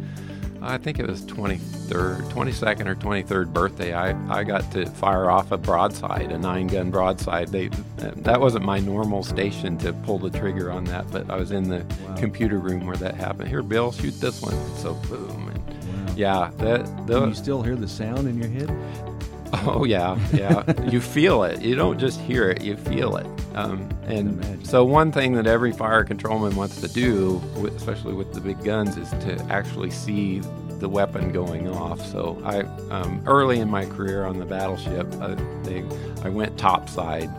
I 0.62 0.78
think 0.78 1.00
it 1.00 1.08
was 1.08 1.22
23rd, 1.24 2.32
22nd 2.32 2.88
or 2.88 2.96
23rd 2.96 3.54
birthday. 3.54 3.94
I, 3.94 4.10
I 4.34 4.44
got 4.44 4.70
to 4.72 4.86
fire 4.86 5.30
off 5.30 5.52
a 5.52 5.58
broadside, 5.58 6.32
a 6.32 6.38
nine 6.38 6.68
gun 6.68 6.92
broadside. 6.92 7.50
They 7.50 7.70
that 7.98 8.40
wasn't 8.40 8.66
my 8.66 8.80
normal 8.80 9.24
station 9.24 9.78
to 9.80 9.94
pull 9.94 10.20
the 10.20 10.30
trigger 10.30 10.72
on 10.72 10.84
that, 10.86 11.10
but 11.12 11.30
I 11.30 11.38
was 11.38 11.52
in 11.52 11.70
the 11.70 11.86
computer 12.18 12.58
room 12.58 12.86
where 12.86 12.98
that 12.98 13.16
happened. 13.16 13.50
Here, 13.50 13.64
Bill, 13.64 13.92
shoot 13.92 14.20
this 14.20 14.42
one. 14.42 14.56
So 14.78 14.94
boom, 15.10 15.50
and 15.50 16.18
yeah, 16.18 16.52
that 16.58 16.86
Can 17.08 17.30
you 17.30 17.36
still 17.36 17.62
hear 17.62 17.76
the 17.76 17.88
sound 17.88 18.28
in 18.28 18.38
your 18.38 18.50
head? 18.50 18.72
Oh 19.66 19.86
yeah, 19.86 20.20
yeah. 20.34 20.90
you 20.90 21.00
feel 21.00 21.44
it. 21.44 21.62
You 21.62 21.76
don't 21.76 21.98
just 21.98 22.20
hear 22.20 22.50
it; 22.50 22.62
you 22.62 22.76
feel 22.76 23.16
it. 23.16 23.26
Um, 23.58 23.90
and 24.06 24.66
so, 24.68 24.86
one 24.86 25.12
thing 25.12 25.34
that 25.34 25.48
every 25.48 25.72
fire 25.72 26.04
controlman 26.04 26.56
wants 26.56 26.80
to 26.82 26.88
do, 26.88 27.42
especially 27.76 28.14
with 28.14 28.34
the 28.34 28.40
big 28.42 28.64
guns, 28.64 28.98
is 28.98 29.10
to 29.26 29.42
actually 29.50 29.90
see 29.90 30.42
the 30.80 30.88
weapon 30.88 31.32
going 31.32 31.68
off. 31.68 32.06
So, 32.06 32.40
I 32.46 32.60
um, 32.94 33.24
early 33.26 33.60
in 33.60 33.70
my 33.70 33.86
career 33.86 34.26
on 34.26 34.38
the 34.38 34.46
battleship, 34.46 35.08
uh, 35.20 35.36
they, 35.64 35.84
I 36.24 36.30
went 36.30 36.58
topside 36.58 37.30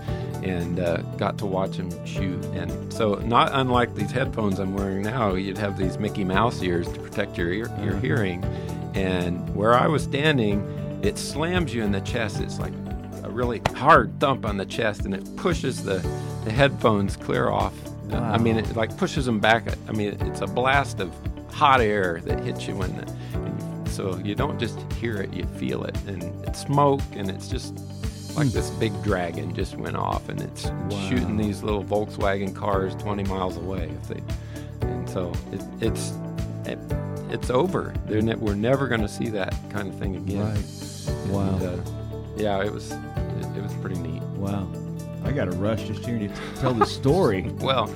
and 0.42 0.80
uh, 0.80 0.98
got 1.16 1.37
to 1.38 1.46
watch 1.46 1.76
them 1.76 1.90
shoot. 2.06 2.44
And 2.46 2.92
so, 2.92 3.14
not 3.16 3.50
unlike 3.52 3.94
these 3.94 4.10
headphones 4.10 4.58
I'm 4.58 4.75
wearing 4.75 5.02
now, 5.02 5.34
you'd 5.34 5.58
have 5.58 5.78
these 5.78 5.98
Mickey 5.98 6.25
Mouse 6.25 6.62
ears 6.62 6.90
to 6.92 6.98
protect 7.00 7.38
your 7.38 7.52
ear, 7.52 7.70
your 7.82 7.92
Uh-huh. 7.92 8.00
hearing. 8.00 8.44
And 8.94 9.54
where 9.54 9.75
I 9.75 9.87
was 9.87 10.02
standing, 10.02 10.66
it 11.02 11.16
slams 11.16 11.72
you 11.72 11.84
in 11.84 11.92
the 11.92 12.00
chest. 12.00 12.40
It's 12.40 12.58
like 12.58 12.72
really 13.38 13.62
hard 13.76 14.18
thump 14.18 14.45
on 14.45 14.57
the 14.57 14.66
chest, 14.66 15.04
and 15.04 15.14
it 15.14 15.25
pushes 15.37 15.85
the, 15.85 15.99
the 16.45 16.50
headphones 16.50 17.16
clear 17.16 17.49
off. 17.49 17.73
Uh, 18.11 18.16
I 18.16 18.37
mean, 18.37 18.57
it 18.57 18.75
like 18.75 18.95
pushes 18.97 19.25
them 19.26 19.38
back. 19.38 19.64
I 19.88 19.92
mean, 19.92 20.18
it's 20.21 20.40
a 20.40 20.47
blast 20.47 20.99
of 20.99 21.14
hot 21.50 21.80
air 21.80 22.21
that 22.25 22.40
hits 22.40 22.66
you 22.66 22.75
when 22.75 22.95
the, 22.97 23.07
and 23.35 23.88
so 23.88 24.18
you 24.18 24.35
don't 24.35 24.59
just 24.59 24.80
hear 24.95 25.23
it, 25.23 25.33
you 25.33 25.45
feel 25.45 25.85
it, 25.85 25.97
and 26.07 26.23
it's 26.47 26.61
smoke, 26.61 27.00
and 27.12 27.30
it's 27.30 27.49
just 27.49 27.78
like 28.35 28.49
this 28.49 28.71
big 28.71 28.92
dragon 29.04 29.54
just 29.54 29.76
went 29.76 29.97
off, 29.97 30.28
and 30.28 30.40
it's 30.40 30.64
shooting 31.09 31.37
these 31.37 31.62
little 31.62 31.85
Volkswagen 31.85 32.54
cars 32.54 32.97
20 32.97 33.23
miles 33.25 33.57
away. 33.57 33.88
If 34.02 34.09
they, 34.09 34.23
and 34.80 35.09
so 35.09 35.33
it, 35.52 35.62
it's 35.80 36.12
it, 36.64 36.78
it's 37.30 37.50
over. 37.50 37.95
Ne- 38.09 38.35
we're 38.35 38.54
never 38.54 38.88
going 38.88 39.02
to 39.02 39.09
see 39.09 39.28
that 39.28 39.54
kind 39.71 39.88
of 39.88 39.95
thing 39.97 40.16
again. 40.16 40.54
Right. 40.54 41.33
Wow. 41.33 41.57
And, 41.57 41.62
uh, 41.62 41.99
yeah, 42.38 42.62
it 42.64 42.73
was 42.73 42.92
it, 43.40 43.57
it 43.57 43.62
was 43.62 43.73
pretty 43.75 43.99
neat. 44.00 44.23
Wow. 44.37 44.68
I 45.25 45.33
got 45.33 45.49
a 45.49 45.52
rush 45.52 45.85
just 45.85 46.04
hearing 46.04 46.23
you 46.23 46.30
tell 46.57 46.73
the 46.75 46.87
story. 46.87 47.42
Well, 47.61 47.92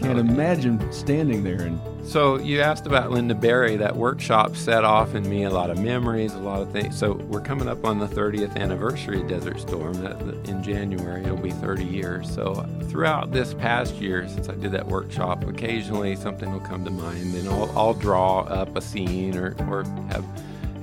Can't 0.00 0.18
imagine 0.18 0.92
standing 0.92 1.42
there 1.44 1.62
and 1.62 1.80
So 2.06 2.38
you 2.38 2.60
asked 2.60 2.86
about 2.86 3.10
Lynda 3.10 3.38
Barry. 3.40 3.76
That 3.76 3.94
workshop 3.96 4.54
set 4.56 4.84
off 4.84 5.14
in 5.14 5.28
me 5.28 5.44
a 5.44 5.50
lot 5.50 5.70
of 5.70 5.78
memories, 5.78 6.34
a 6.34 6.38
lot 6.38 6.60
of 6.60 6.70
things. 6.70 6.98
So 6.98 7.12
we're 7.14 7.40
coming 7.40 7.68
up 7.68 7.84
on 7.84 7.98
the 7.98 8.06
30th 8.06 8.56
anniversary 8.56 9.20
of 9.22 9.28
Desert 9.28 9.60
Storm. 9.60 9.94
That, 10.02 10.18
that- 10.26 10.48
in 10.48 10.62
January, 10.62 11.22
it'll 11.24 11.36
be 11.36 11.50
30 11.50 11.84
years. 11.84 12.32
So 12.32 12.66
throughout 12.88 13.32
this 13.32 13.52
past 13.54 13.94
year, 13.96 14.28
since 14.28 14.48
I 14.48 14.54
did 14.54 14.70
that 14.72 14.86
workshop, 14.86 15.44
occasionally 15.44 16.14
something 16.16 16.52
will 16.52 16.60
come 16.60 16.84
to 16.84 16.90
mind, 16.90 17.34
and 17.34 17.48
I'll, 17.48 17.70
I'll 17.78 17.94
draw 17.94 18.40
up 18.42 18.76
a 18.76 18.80
scene 18.80 19.36
or, 19.36 19.56
or 19.68 19.84
have 20.10 20.24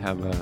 have 0.01 0.25
uh, 0.25 0.33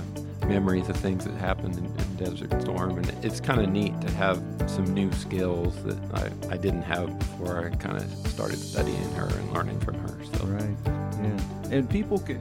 memories 0.48 0.90
of 0.90 0.96
things 0.98 1.26
that 1.26 1.34
happened 1.36 1.78
in, 1.78 1.86
in 1.86 2.16
Desert 2.16 2.62
Storm. 2.62 2.98
And 2.98 3.10
it's 3.24 3.40
kind 3.40 3.62
of 3.62 3.70
neat 3.70 4.00
to 4.02 4.12
have 4.12 4.42
some 4.68 4.86
new 4.94 5.12
skills 5.14 5.82
that 5.84 5.98
I, 6.14 6.54
I 6.54 6.58
didn't 6.58 6.84
have 6.84 7.18
before 7.20 7.66
I 7.66 7.70
kind 7.76 7.98
of 7.98 8.10
started 8.28 8.58
studying 8.60 9.12
her 9.14 9.28
and 9.28 9.54
learning 9.54 9.80
from 9.82 9.96
her. 9.96 10.18
So. 10.38 10.46
right. 10.46 10.78
Yeah. 10.86 11.78
And 11.78 11.90
people 11.90 12.20
can 12.20 12.40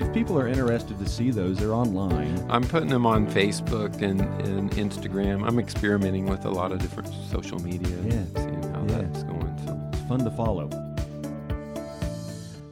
if 0.00 0.14
people 0.14 0.38
are 0.38 0.46
interested 0.46 0.96
to 1.00 1.08
see 1.08 1.30
those, 1.32 1.58
they're 1.58 1.72
online. 1.74 2.46
I'm 2.48 2.62
putting 2.62 2.88
them 2.88 3.04
on 3.04 3.26
Facebook 3.26 4.00
and, 4.00 4.20
and 4.46 4.70
Instagram. 4.72 5.44
I'm 5.44 5.58
experimenting 5.58 6.26
with 6.26 6.44
a 6.44 6.50
lot 6.50 6.70
of 6.70 6.78
different 6.78 7.12
social 7.28 7.58
media 7.58 7.96
and 7.98 8.12
Yeah. 8.12 8.40
seeing 8.42 8.62
how 8.62 8.80
Yeah. 8.86 9.02
that's 9.02 9.24
going. 9.24 9.58
So 9.66 9.76
It's 9.92 10.02
fun 10.02 10.20
to 10.20 10.30
follow. 10.30 10.70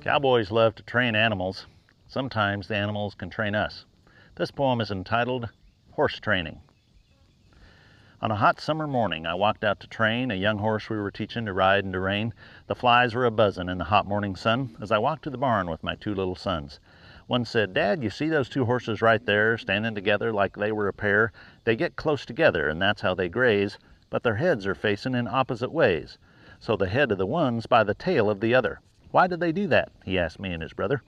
Cowboys 0.03 0.53
love 0.53 0.77
to 0.77 0.85
train 0.85 1.17
animals. 1.17 1.67
Sometimes 2.07 2.69
the 2.69 2.77
animals 2.77 3.15
can 3.17 3.29
train 3.29 3.57
us. 3.57 3.85
This 4.37 4.51
poem 4.51 4.83
is 4.83 4.91
entitled 4.91 5.49
Horse 5.93 6.21
Training. 6.21 6.61
On 8.21 8.31
a 8.31 8.37
hot 8.37 8.61
summer 8.61 8.87
morning, 8.87 9.25
I 9.25 9.33
walked 9.33 9.65
out 9.65 9.81
to 9.81 9.87
train 9.87 10.31
a 10.31 10.35
young 10.35 10.59
horse 10.59 10.91
we 10.91 10.99
were 10.99 11.11
teaching 11.11 11.47
to 11.47 11.55
ride 11.55 11.85
and 11.85 11.95
to 11.95 12.01
rein. 12.01 12.35
The 12.67 12.75
flies 12.75 13.15
were 13.15 13.25
a 13.25 13.31
buzzing 13.31 13.71
in 13.71 13.79
the 13.79 13.85
hot 13.85 14.05
morning 14.07 14.37
sun 14.37 14.77
as 14.79 14.93
I 14.93 14.99
walked 14.99 15.23
to 15.25 15.31
the 15.31 15.39
barn 15.39 15.71
with 15.71 15.83
my 15.83 15.95
two 15.95 16.15
little 16.15 16.35
sons. 16.35 16.81
One 17.27 17.47
said, 17.47 17.73
Dad, 17.73 18.03
you 18.03 18.11
see 18.11 18.29
those 18.29 18.51
two 18.51 18.67
horses 18.67 19.01
right 19.01 19.25
there 19.25 19.57
standing 19.57 19.95
together 19.95 20.35
like 20.35 20.55
they 20.55 20.71
were 20.71 20.89
a 20.89 20.93
pair? 20.93 21.33
They 21.65 21.75
get 21.75 21.97
close 21.97 22.27
together, 22.27 22.69
and 22.69 22.81
that's 22.81 23.01
how 23.01 23.15
they 23.15 23.31
graze, 23.31 23.79
but 24.11 24.23
their 24.23 24.37
heads 24.37 24.67
are 24.67 24.75
facing 24.75 25.15
in 25.15 25.27
opposite 25.27 25.73
ways. 25.73 26.19
So 26.61 26.77
the 26.77 26.91
head 26.91 27.11
of 27.11 27.17
the 27.17 27.25
one's 27.25 27.65
by 27.65 27.85
the 27.85 27.95
tail 27.95 28.29
of 28.29 28.41
the 28.41 28.55
other. 28.55 28.81
Why 29.13 29.29
do 29.29 29.37
they 29.39 29.53
do 29.53 29.67
that? 29.69 29.93
he 30.05 30.19
asked 30.19 30.39
me 30.39 30.53
and 30.53 30.63
his 30.63 30.75
brother. 30.75 31.01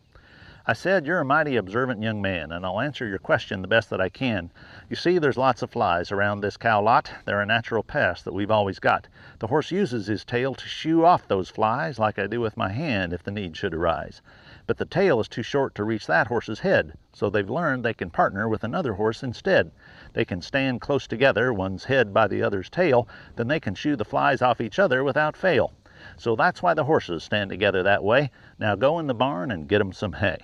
I 0.71 0.75
said, 0.75 1.07
You're 1.07 1.21
a 1.21 1.25
mighty 1.25 1.57
observant 1.57 2.03
young 2.03 2.21
man, 2.21 2.53
and 2.53 2.67
I'll 2.67 2.79
answer 2.79 3.09
your 3.09 3.19
question 3.19 3.63
the 3.63 3.69
best 3.69 3.89
that 3.89 4.03
I 4.03 4.11
can. 4.11 4.51
You 4.91 4.97
see, 4.97 5.19
there's 5.19 5.39
lots 5.39 5.63
of 5.63 5.71
flies 5.71 6.13
around 6.13 6.41
this 6.41 6.59
cow 6.59 6.83
lot. 6.83 7.11
They're 7.25 7.41
a 7.41 7.47
natural 7.47 7.83
pest 7.83 8.27
that 8.27 8.35
we've 8.35 8.51
always 8.51 8.79
got. 8.79 9.09
The 9.39 9.47
horse 9.47 9.71
uses 9.71 10.09
his 10.09 10.27
tail 10.27 10.55
to 10.55 10.69
shoo 10.69 11.07
off 11.07 11.27
those 11.27 11.49
flies, 11.49 11.99
like 11.99 12.19
I 12.19 12.27
do 12.27 12.43
with 12.43 12.59
my 12.59 12.69
hand 12.69 13.15
if 13.15 13.23
the 13.23 13.31
need 13.31 13.57
should 13.57 13.73
arise. 13.73 14.21
But 14.67 14.77
the 14.77 14.85
tail 14.85 15.19
is 15.21 15.29
too 15.29 15.43
short 15.43 15.75
to 15.77 15.85
reach 15.85 16.07
that 16.07 16.27
horse's 16.27 16.61
head, 16.61 16.93
so 17.15 17.31
they've 17.31 17.49
learned 17.49 17.83
they 17.83 17.95
can 17.95 18.11
partner 18.11 18.47
with 18.47 18.63
another 18.63 18.93
horse 18.93 19.23
instead. 19.23 19.71
They 20.13 20.27
can 20.27 20.43
stand 20.43 20.83
close 20.83 21.07
together, 21.07 21.51
one's 21.51 21.85
head 21.85 22.13
by 22.13 22.29
the 22.29 22.43
other's 22.43 22.69
tail, 22.69 23.09
then 23.37 23.49
they 23.49 23.59
can 23.59 23.75
shoo 23.75 23.97
the 23.97 24.05
flies 24.05 24.43
off 24.43 24.61
each 24.61 24.79
other 24.79 25.03
without 25.03 25.35
fail. 25.35 25.73
So 26.19 26.37
that's 26.37 26.63
why 26.63 26.75
the 26.75 26.85
horses 26.85 27.25
stand 27.25 27.49
together 27.49 27.83
that 27.85 28.05
way. 28.05 28.31
Now 28.59 28.75
go 28.75 28.99
in 28.99 29.07
the 29.07 29.15
barn 29.15 29.51
and 29.51 29.67
get 29.67 29.79
get 29.79 29.81
'em 29.81 29.93
some 29.95 30.13
hay. 30.13 30.37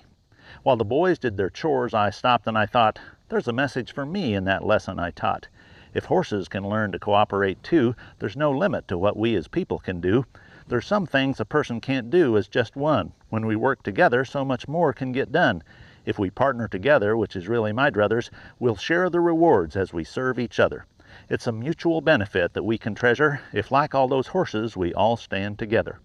While 0.63 0.77
the 0.77 0.85
boys 0.85 1.19
did 1.19 1.37
their 1.37 1.49
chores, 1.49 1.93
I 1.93 2.09
stopped 2.09 2.47
and 2.47 2.57
I 2.57 2.65
thought, 2.65 2.99
there's 3.29 3.47
a 3.47 3.53
message 3.53 3.91
for 3.91 4.05
me 4.05 4.33
in 4.35 4.43
that 4.45 4.65
lesson 4.65 4.99
I 4.99 5.11
taught. 5.11 5.47
If 5.93 6.05
horses 6.05 6.47
can 6.47 6.67
learn 6.67 6.91
to 6.91 6.99
cooperate 6.99 7.63
too, 7.63 7.95
there's 8.19 8.37
no 8.37 8.51
limit 8.51 8.87
to 8.89 8.97
what 8.97 9.17
we 9.17 9.35
as 9.35 9.47
people 9.47 9.79
can 9.79 10.01
do. 10.01 10.25
There's 10.67 10.85
some 10.85 11.05
things 11.05 11.39
a 11.39 11.45
person 11.45 11.79
can't 11.79 12.09
do 12.09 12.37
as 12.37 12.47
just 12.47 12.75
one. 12.75 13.13
When 13.29 13.45
we 13.45 13.55
work 13.55 13.83
together, 13.83 14.25
so 14.25 14.43
much 14.43 14.67
more 14.67 14.93
can 14.93 15.11
get 15.11 15.31
done. 15.31 15.63
If 16.05 16.19
we 16.19 16.29
partner 16.29 16.67
together, 16.67 17.15
which 17.15 17.35
is 17.35 17.47
really 17.47 17.71
my 17.71 17.89
druthers, 17.89 18.29
we'll 18.59 18.75
share 18.75 19.09
the 19.09 19.21
rewards 19.21 19.75
as 19.75 19.93
we 19.93 20.03
serve 20.03 20.37
each 20.37 20.59
other. 20.59 20.85
It's 21.29 21.47
a 21.47 21.51
mutual 21.51 22.01
benefit 22.01 22.53
that 22.53 22.63
we 22.63 22.77
can 22.77 22.93
treasure 22.93 23.39
if, 23.53 23.71
like 23.71 23.95
all 23.95 24.07
those 24.07 24.27
horses, 24.27 24.75
we 24.75 24.93
all 24.93 25.17
stand 25.17 25.57
together. 25.57 25.99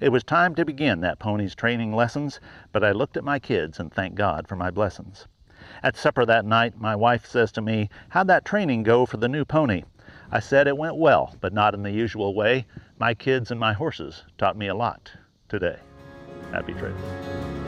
It 0.00 0.10
was 0.10 0.24
time 0.24 0.54
to 0.54 0.64
begin 0.64 1.00
that 1.00 1.18
pony's 1.18 1.54
training 1.54 1.94
lessons, 1.94 2.40
but 2.72 2.84
I 2.84 2.92
looked 2.92 3.16
at 3.16 3.24
my 3.24 3.38
kids 3.38 3.78
and 3.78 3.92
thanked 3.92 4.16
God 4.16 4.48
for 4.48 4.56
my 4.56 4.70
blessings. 4.70 5.26
At 5.82 5.96
supper 5.96 6.24
that 6.26 6.44
night, 6.44 6.80
my 6.80 6.96
wife 6.96 7.26
says 7.26 7.52
to 7.52 7.60
me, 7.60 7.88
How'd 8.10 8.26
that 8.28 8.44
training 8.44 8.82
go 8.82 9.06
for 9.06 9.16
the 9.16 9.28
new 9.28 9.44
pony? 9.44 9.84
I 10.30 10.40
said 10.40 10.66
it 10.66 10.76
went 10.76 10.96
well, 10.96 11.36
but 11.40 11.52
not 11.52 11.74
in 11.74 11.82
the 11.82 11.90
usual 11.90 12.34
way. 12.34 12.66
My 12.98 13.14
kids 13.14 13.50
and 13.50 13.60
my 13.60 13.72
horses 13.72 14.24
taught 14.38 14.56
me 14.56 14.68
a 14.68 14.74
lot 14.74 15.12
today. 15.48 15.78
Happy 16.52 16.72
trails. 16.74 17.61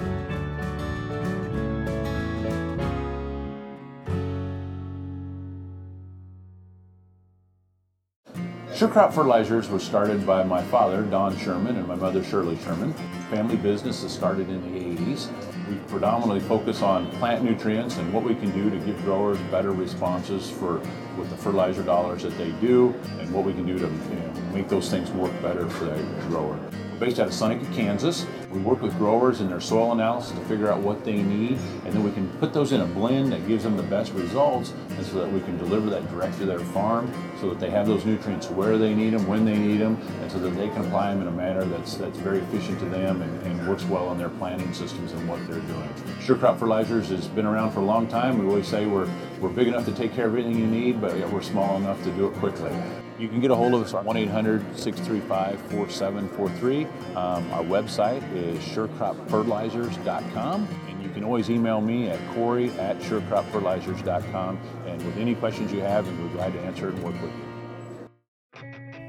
Sure 8.75 8.89
Crop 8.89 9.13
Fertilizers 9.13 9.69
was 9.69 9.85
started 9.85 10.27
by 10.27 10.43
my 10.43 10.61
father, 10.65 11.03
Don 11.03 11.39
Sherman, 11.39 11.77
and 11.77 11.87
my 11.87 11.95
mother, 11.95 12.25
Shirley 12.25 12.59
Sherman. 12.59 12.93
Family 13.31 13.55
business 13.55 14.03
that 14.03 14.09
started 14.09 14.49
in 14.49 14.61
the 14.75 14.81
80s. 15.01 15.29
We 15.69 15.77
predominantly 15.87 16.41
focus 16.41 16.83
on 16.83 17.09
plant 17.19 17.45
nutrients 17.45 17.99
and 17.99 18.13
what 18.13 18.25
we 18.25 18.35
can 18.35 18.51
do 18.51 18.71
to 18.71 18.85
give 18.85 19.01
growers 19.05 19.39
better 19.53 19.71
responses 19.71 20.51
for 20.51 20.79
with 21.17 21.31
the 21.31 21.37
fertilizer 21.37 21.85
dollars 21.85 22.25
that 22.25 22.37
they 22.37 22.51
do 22.61 22.93
and 23.21 23.33
what 23.33 23.45
we 23.45 23.53
can 23.53 23.65
do 23.65 23.79
to 23.79 23.87
you 23.87 24.17
know, 24.17 24.33
make 24.53 24.69
those 24.69 24.91
things 24.91 25.09
work 25.13 25.31
better 25.41 25.69
for 25.71 25.85
that 25.85 26.29
grower 26.29 26.59
based 26.99 27.19
out 27.19 27.27
of 27.27 27.35
Seneca, 27.35 27.65
Kansas. 27.75 28.27
We 28.51 28.61
work 28.61 28.83
with 28.83 28.97
growers 28.99 29.41
in 29.41 29.49
their 29.49 29.61
soil 29.61 29.93
analysis 29.93 30.33
to 30.39 30.45
figure 30.45 30.71
out 30.71 30.81
what 30.81 31.05
they 31.05 31.23
need, 31.23 31.59
and 31.85 31.93
then 31.93 32.05
we 32.05 32.13
can 32.13 32.29
put 32.39 32.53
those 32.53 32.73
in 32.73 32.81
a 32.81 32.87
blend 32.87 33.33
that 33.33 33.47
gives 33.49 33.65
them 33.65 33.77
the 33.77 33.83
best 33.83 34.13
results, 34.13 34.73
and 34.91 35.05
so 35.07 35.19
that 35.19 35.31
we 35.31 35.41
can 35.41 35.59
deliver 35.59 35.91
that 35.91 36.09
direct 36.11 36.39
to 36.39 36.47
their 36.47 36.61
farm, 36.61 37.13
so 37.41 37.51
that 37.51 37.59
they 37.59 37.71
have 37.71 37.87
those 37.87 38.05
nutrients 38.05 38.49
where 38.51 38.79
they 38.79 38.95
need 38.95 39.11
them, 39.11 39.27
when 39.27 39.45
they 39.45 39.57
need 39.57 39.79
them, 39.79 40.01
and 40.21 40.31
so 40.31 40.39
that 40.39 40.51
they 40.51 40.69
can 40.69 40.85
apply 40.85 41.13
them 41.13 41.23
in 41.23 41.29
a 41.29 41.33
manner 41.33 41.65
that's 41.65 41.97
that's 41.97 42.19
very 42.19 42.39
efficient 42.39 42.79
to 42.79 42.87
them 42.87 43.23
and, 43.23 43.43
and 43.43 43.69
works 43.69 43.85
well 43.85 44.07
on 44.07 44.19
their 44.19 44.31
planting 44.31 44.73
systems 44.73 45.13
and 45.13 45.29
what 45.29 45.45
they're 45.49 45.61
doing. 45.61 45.89
Sure 46.21 46.37
Crop 46.37 46.59
Fertilizers 46.59 47.09
has 47.09 47.27
been 47.29 47.47
around 47.47 47.73
for 47.73 47.81
a 47.81 47.85
long 47.85 48.07
time. 48.07 48.39
We 48.39 48.47
always 48.47 48.69
say 48.69 48.87
we're 48.87 49.09
we're 49.41 49.51
big 49.51 49.69
enough 49.69 49.85
to 49.87 49.93
take 49.93 50.15
care 50.15 50.27
of 50.27 50.33
everything 50.33 50.59
you 50.59 50.67
need, 50.67 51.01
but 51.01 51.15
we're 51.31 51.43
small 51.43 51.77
enough 51.77 52.03
to 52.05 52.11
do 52.13 52.29
it 52.29 52.35
quickly. 52.35 52.71
You 53.19 53.29
can 53.29 53.41
get 53.41 53.51
a 53.53 53.55
hold 53.55 53.75
of 53.75 53.83
us 53.83 53.95
at 53.95 54.05
1 54.05 54.17
800 54.17 54.77
635 54.77 55.61
4743. 55.71 56.85
Um, 57.15 57.49
our 57.53 57.63
website 57.63 58.23
is 58.35 58.59
surecropfertilizers.com. 58.65 60.69
And 60.89 61.03
you 61.03 61.09
can 61.11 61.23
always 61.23 61.49
email 61.49 61.81
me 61.81 62.11
at 62.11 62.19
corey 62.35 62.71
at 62.73 62.99
surecropfertilizers.com. 62.99 64.59
And 64.87 65.07
with 65.07 65.17
any 65.17 65.37
questions 65.37 65.73
you 65.73 65.81
have, 65.81 66.09
we're 66.19 66.29
glad 66.31 66.55
to 66.55 66.61
answer 66.61 66.89
and 66.89 67.01
work 67.05 67.15
with 67.23 67.31
you. 67.31 67.45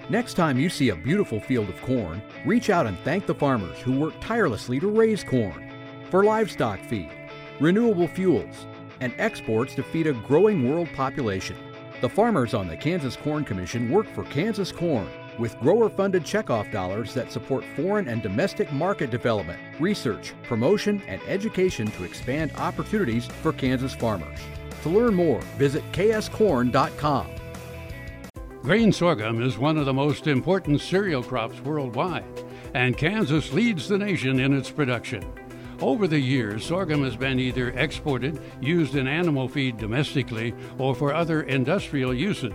Next 0.07 0.35
time 0.35 0.59
you 0.59 0.69
see 0.69 0.89
a 0.89 0.95
beautiful 0.95 1.39
field 1.39 1.67
of 1.67 1.81
corn, 1.81 2.21
reach 2.45 2.69
out 2.69 2.85
and 2.85 2.99
thank 2.99 3.25
the 3.25 3.33
farmers 3.33 3.79
who 3.79 3.99
work 3.99 4.13
tirelessly 4.21 4.79
to 4.81 4.87
raise 4.87 5.23
corn 5.23 5.71
for 6.11 6.23
livestock 6.23 6.79
feed, 6.81 7.09
renewable 7.59 8.07
fuels, 8.07 8.67
and 9.01 9.15
exports 9.17 9.73
to 9.73 9.81
feed 9.81 10.05
a 10.05 10.13
growing 10.13 10.69
world 10.69 10.89
population. 10.93 11.57
The 12.01 12.09
farmers 12.09 12.53
on 12.53 12.67
the 12.67 12.75
Kansas 12.75 13.15
Corn 13.15 13.45
Commission 13.45 13.89
work 13.89 14.05
for 14.07 14.25
Kansas 14.25 14.69
Corn 14.71 15.07
with 15.39 15.57
grower 15.59 15.89
funded 15.89 16.23
checkoff 16.23 16.69
dollars 16.71 17.13
that 17.13 17.31
support 17.31 17.63
foreign 17.75 18.09
and 18.09 18.21
domestic 18.21 18.71
market 18.73 19.09
development, 19.09 19.59
research, 19.79 20.33
promotion, 20.43 21.01
and 21.07 21.21
education 21.27 21.87
to 21.91 22.03
expand 22.03 22.51
opportunities 22.57 23.27
for 23.27 23.53
Kansas 23.53 23.95
farmers. 23.95 24.39
To 24.83 24.89
learn 24.89 25.15
more, 25.15 25.41
visit 25.57 25.89
kscorn.com. 25.93 27.27
Grain 28.61 28.91
sorghum 28.91 29.41
is 29.41 29.57
one 29.57 29.77
of 29.77 29.85
the 29.85 29.93
most 29.93 30.27
important 30.27 30.81
cereal 30.81 31.23
crops 31.23 31.61
worldwide, 31.61 32.25
and 32.73 32.97
Kansas 32.97 33.53
leads 33.53 33.87
the 33.87 33.97
nation 33.97 34.39
in 34.39 34.53
its 34.53 34.69
production. 34.69 35.23
Over 35.81 36.07
the 36.07 36.19
years, 36.19 36.65
sorghum 36.65 37.03
has 37.03 37.17
been 37.17 37.39
either 37.39 37.71
exported, 37.71 38.39
used 38.61 38.95
in 38.95 39.07
animal 39.07 39.49
feed 39.49 39.77
domestically, 39.77 40.53
or 40.77 40.95
for 40.95 41.13
other 41.13 41.41
industrial 41.43 42.13
uses. 42.13 42.53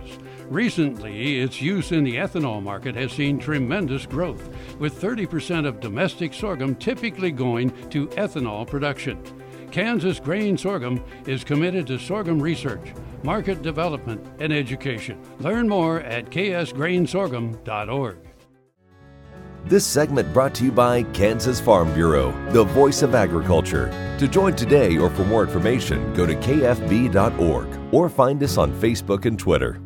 Recently, 0.49 1.39
its 1.39 1.61
use 1.61 1.91
in 1.91 2.03
the 2.03 2.15
ethanol 2.15 2.63
market 2.63 2.95
has 2.95 3.11
seen 3.11 3.37
tremendous 3.37 4.07
growth, 4.07 4.49
with 4.79 4.99
30% 4.99 5.67
of 5.67 5.79
domestic 5.79 6.33
sorghum 6.33 6.73
typically 6.75 7.31
going 7.31 7.69
to 7.89 8.07
ethanol 8.07 8.65
production. 8.65 9.21
Kansas 9.71 10.19
Grain 10.19 10.57
Sorghum 10.57 11.03
is 11.27 11.43
committed 11.43 11.85
to 11.87 11.99
sorghum 11.99 12.41
research, 12.41 12.93
market 13.23 13.61
development, 13.61 14.25
and 14.39 14.51
education. 14.51 15.21
Learn 15.39 15.69
more 15.69 16.01
at 16.01 16.31
ksgrainsorghum.org. 16.31 18.30
This 19.65 19.85
segment 19.85 20.33
brought 20.33 20.55
to 20.55 20.65
you 20.65 20.71
by 20.71 21.03
Kansas 21.13 21.59
Farm 21.59 21.93
Bureau, 21.93 22.31
the 22.51 22.63
voice 22.63 23.03
of 23.03 23.13
agriculture. 23.13 23.89
To 24.17 24.27
join 24.27 24.55
today 24.55 24.97
or 24.97 25.09
for 25.09 25.23
more 25.23 25.43
information, 25.43 26.13
go 26.13 26.25
to 26.25 26.35
kfb.org 26.35 27.93
or 27.93 28.09
find 28.09 28.41
us 28.43 28.57
on 28.57 28.73
Facebook 28.81 29.25
and 29.25 29.37
Twitter. 29.37 29.79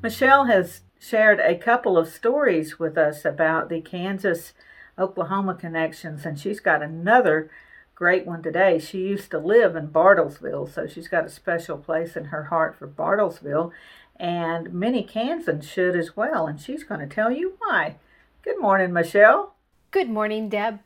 Michelle 0.00 0.46
has 0.46 0.82
shared 0.98 1.40
a 1.40 1.58
couple 1.58 1.98
of 1.98 2.08
stories 2.08 2.78
with 2.78 2.96
us 2.96 3.24
about 3.24 3.68
the 3.68 3.80
Kansas 3.80 4.54
Oklahoma 4.96 5.54
connections, 5.54 6.24
and 6.24 6.38
she's 6.38 6.60
got 6.60 6.80
another 6.80 7.50
great 7.96 8.26
one 8.26 8.42
today. 8.42 8.78
She 8.78 8.98
used 8.98 9.32
to 9.32 9.38
live 9.38 9.74
in 9.74 9.88
Bartlesville, 9.88 10.72
so 10.72 10.86
she's 10.86 11.08
got 11.08 11.26
a 11.26 11.30
special 11.30 11.76
place 11.78 12.16
in 12.16 12.26
her 12.26 12.44
heart 12.44 12.76
for 12.78 12.86
Bartlesville, 12.86 13.72
and 14.16 14.72
many 14.72 15.02
Kansans 15.02 15.68
should 15.68 15.96
as 15.96 16.16
well, 16.16 16.46
and 16.46 16.60
she's 16.60 16.84
going 16.84 17.00
to 17.00 17.12
tell 17.12 17.32
you 17.32 17.54
why. 17.58 17.96
Good 18.42 18.58
morning, 18.58 18.94
Michelle. 18.94 19.54
Good 19.90 20.08
morning, 20.08 20.48
Deb. 20.48 20.78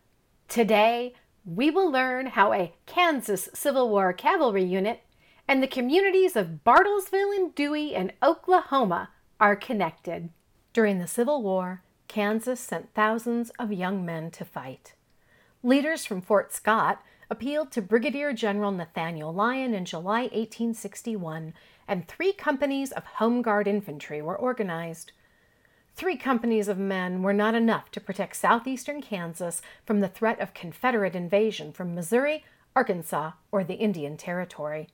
Today, 0.49 1.15
we 1.45 1.71
will 1.71 1.89
learn 1.89 2.27
how 2.27 2.53
a 2.53 2.75
Kansas 2.85 3.49
Civil 3.55 3.91
War 3.91 4.13
cavalry 4.13 4.65
unit 4.65 5.03
and 5.47 5.63
the 5.63 5.69
communities 5.69 6.35
of 6.35 6.65
Bartlesville 6.65 7.33
and 7.33 7.55
Dewey 7.55 7.95
and 7.95 8.13
Oklahoma 8.21 9.11
are 9.39 9.55
connected. 9.55 10.31
During 10.73 10.99
the 10.99 11.07
Civil 11.07 11.45
War, 11.45 11.85
Kansas 12.09 12.59
sent 12.59 12.93
thousands 12.93 13.51
of 13.51 13.73
young 13.73 14.05
men 14.05 14.33
to 14.33 14.45
fight. 14.45 14.95
Leaders 15.63 16.05
from 16.05 16.23
Fort 16.23 16.53
Scott 16.53 17.03
appealed 17.31 17.71
to 17.71 17.83
Brigadier 17.83 18.33
General 18.33 18.73
Nathaniel 18.73 19.33
Lyon 19.33 19.75
in 19.75 19.85
July 19.85 20.23
1861, 20.23 21.55
and 21.87 22.09
three 22.09 22.33
companies 22.33 22.91
of 22.91 23.05
Home 23.05 23.43
Guard 23.43 23.69
infantry 23.69 24.21
were 24.21 24.37
organized. 24.37 25.13
Three 25.97 26.17
companies 26.17 26.67
of 26.67 26.77
men 26.77 27.23
were 27.23 27.33
not 27.33 27.55
enough 27.55 27.93
to 27.93 28.01
protect 28.01 28.35
southeastern 28.35 29.01
Kansas 29.01 29.63
from 29.87 30.01
the 30.01 30.09
threat 30.09 30.41
of 30.41 30.53
Confederate 30.53 31.15
invasion 31.15 31.73
from 31.73 31.95
Missouri, 31.95 32.45
Arkansas, 32.75 33.33
or 33.53 33.63
the 33.63 33.75
Indian 33.75 34.17
Territory. 34.17 34.89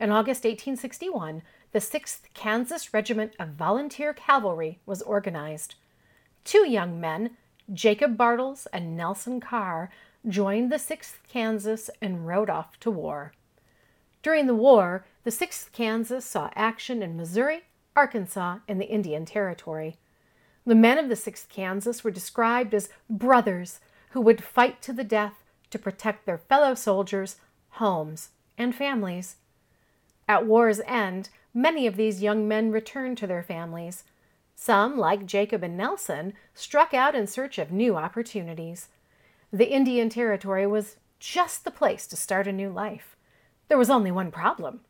In 0.00 0.10
August 0.10 0.42
1861, 0.42 1.42
the 1.70 1.78
6th 1.78 2.22
Kansas 2.34 2.92
Regiment 2.92 3.34
of 3.38 3.50
Volunteer 3.50 4.12
Cavalry 4.12 4.80
was 4.84 5.00
organized. 5.02 5.76
Two 6.42 6.68
young 6.68 7.00
men, 7.00 7.36
Jacob 7.72 8.16
Bartles 8.16 8.66
and 8.72 8.96
Nelson 8.96 9.40
Carr, 9.40 9.90
joined 10.26 10.72
the 10.72 10.76
6th 10.76 11.18
Kansas 11.28 11.88
and 12.00 12.26
rode 12.26 12.50
off 12.50 12.80
to 12.80 12.90
war. 12.90 13.32
During 14.24 14.48
the 14.48 14.56
war, 14.56 15.06
the 15.22 15.30
6th 15.30 15.70
Kansas 15.70 16.24
saw 16.24 16.50
action 16.56 17.00
in 17.00 17.16
Missouri, 17.16 17.62
Arkansas, 17.94 18.58
and 18.66 18.80
the 18.80 18.88
Indian 18.88 19.24
Territory. 19.24 19.98
The 20.64 20.74
men 20.76 20.96
of 20.96 21.08
the 21.08 21.16
6th 21.16 21.48
Kansas 21.48 22.04
were 22.04 22.12
described 22.12 22.72
as 22.72 22.88
brothers 23.10 23.80
who 24.10 24.20
would 24.20 24.44
fight 24.44 24.80
to 24.82 24.92
the 24.92 25.02
death 25.02 25.42
to 25.70 25.78
protect 25.78 26.24
their 26.24 26.38
fellow 26.38 26.74
soldiers, 26.74 27.36
homes, 27.70 28.30
and 28.56 28.74
families. 28.74 29.36
At 30.28 30.46
war's 30.46 30.80
end, 30.86 31.30
many 31.52 31.86
of 31.86 31.96
these 31.96 32.22
young 32.22 32.46
men 32.46 32.70
returned 32.70 33.18
to 33.18 33.26
their 33.26 33.42
families. 33.42 34.04
Some, 34.54 34.96
like 34.96 35.26
Jacob 35.26 35.64
and 35.64 35.76
Nelson, 35.76 36.34
struck 36.54 36.94
out 36.94 37.16
in 37.16 37.26
search 37.26 37.58
of 37.58 37.72
new 37.72 37.96
opportunities. 37.96 38.88
The 39.52 39.72
Indian 39.72 40.08
Territory 40.08 40.66
was 40.66 40.96
just 41.18 41.64
the 41.64 41.70
place 41.72 42.06
to 42.06 42.16
start 42.16 42.46
a 42.46 42.52
new 42.52 42.70
life. 42.70 43.16
There 43.66 43.78
was 43.78 43.90
only 43.90 44.12
one 44.12 44.30
problem 44.30 44.80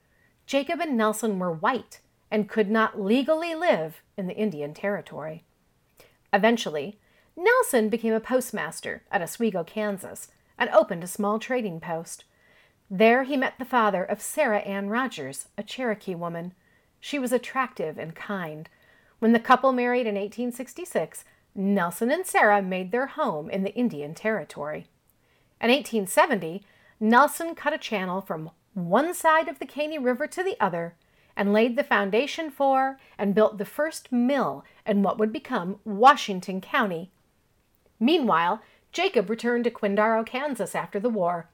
Jacob 0.45 0.81
and 0.81 0.99
Nelson 0.99 1.39
were 1.39 1.53
white 1.53 2.01
and 2.31 2.49
could 2.49 2.71
not 2.71 3.01
legally 3.01 3.55
live 3.55 4.03
in 4.19 4.27
the 4.27 4.37
Indian 4.37 4.75
Territory. 4.75 5.45
Eventually, 6.33 6.99
Nelson 7.37 7.89
became 7.89 8.15
a 8.15 8.21
postmaster 8.21 9.03
at 9.11 9.23
Oswego, 9.23 9.65
Kansas, 9.65 10.29
and 10.59 10.71
opened 10.71 11.05
a 11.05 11.09
small 11.09 11.39
trading 11.39 11.81
post. 11.81 12.25
There 12.91 13.23
he 13.23 13.37
met 13.37 13.55
the 13.59 13.65
father 13.65 14.05
of 14.05 14.21
Sarah 14.21 14.61
Ann 14.61 14.89
Rogers, 14.89 15.49
a 15.57 15.63
Cherokee 15.63 16.15
woman. 16.15 16.53
She 17.01 17.19
was 17.19 17.33
attractive 17.33 17.99
and 17.99 18.15
kind. 18.15 18.69
When 19.19 19.33
the 19.33 19.41
couple 19.41 19.73
married 19.73 20.07
in 20.07 20.15
1866, 20.15 21.25
Nelson 21.55 22.11
and 22.11 22.27
Sarah 22.27 22.63
made 22.63 22.93
their 22.93 23.07
home 23.07 23.51
in 23.51 23.63
the 23.63 23.75
Indian 23.75 24.15
Territory. 24.15 24.89
In 25.61 25.71
1870, 25.71 26.63
Nelson 27.01 27.55
cut 27.55 27.73
a 27.73 27.79
channel 27.79 28.21
from 28.21 28.51
one 28.75 29.15
side 29.15 29.49
of 29.49 29.59
the 29.59 29.67
Caney 29.67 29.99
River 29.99 30.27
to 30.27 30.43
the 30.43 30.57
other 30.61 30.95
and 31.37 31.53
laid 31.53 31.77
the 31.77 31.85
foundation 31.85 32.51
for 32.51 32.99
and 33.19 33.35
built 33.35 33.59
the 33.59 33.65
first 33.65 34.13
mill 34.13 34.65
in 34.87 35.03
what 35.03 35.19
would 35.19 35.33
become 35.33 35.79
Washington 35.85 36.61
County. 36.61 37.11
Meanwhile, 37.99 38.61
Jacob 38.93 39.31
returned 39.31 39.65
to 39.65 39.71
Quindaro, 39.71 40.25
Kansas 40.25 40.75
after 40.75 41.01
the 41.01 41.09
war. 41.09 41.49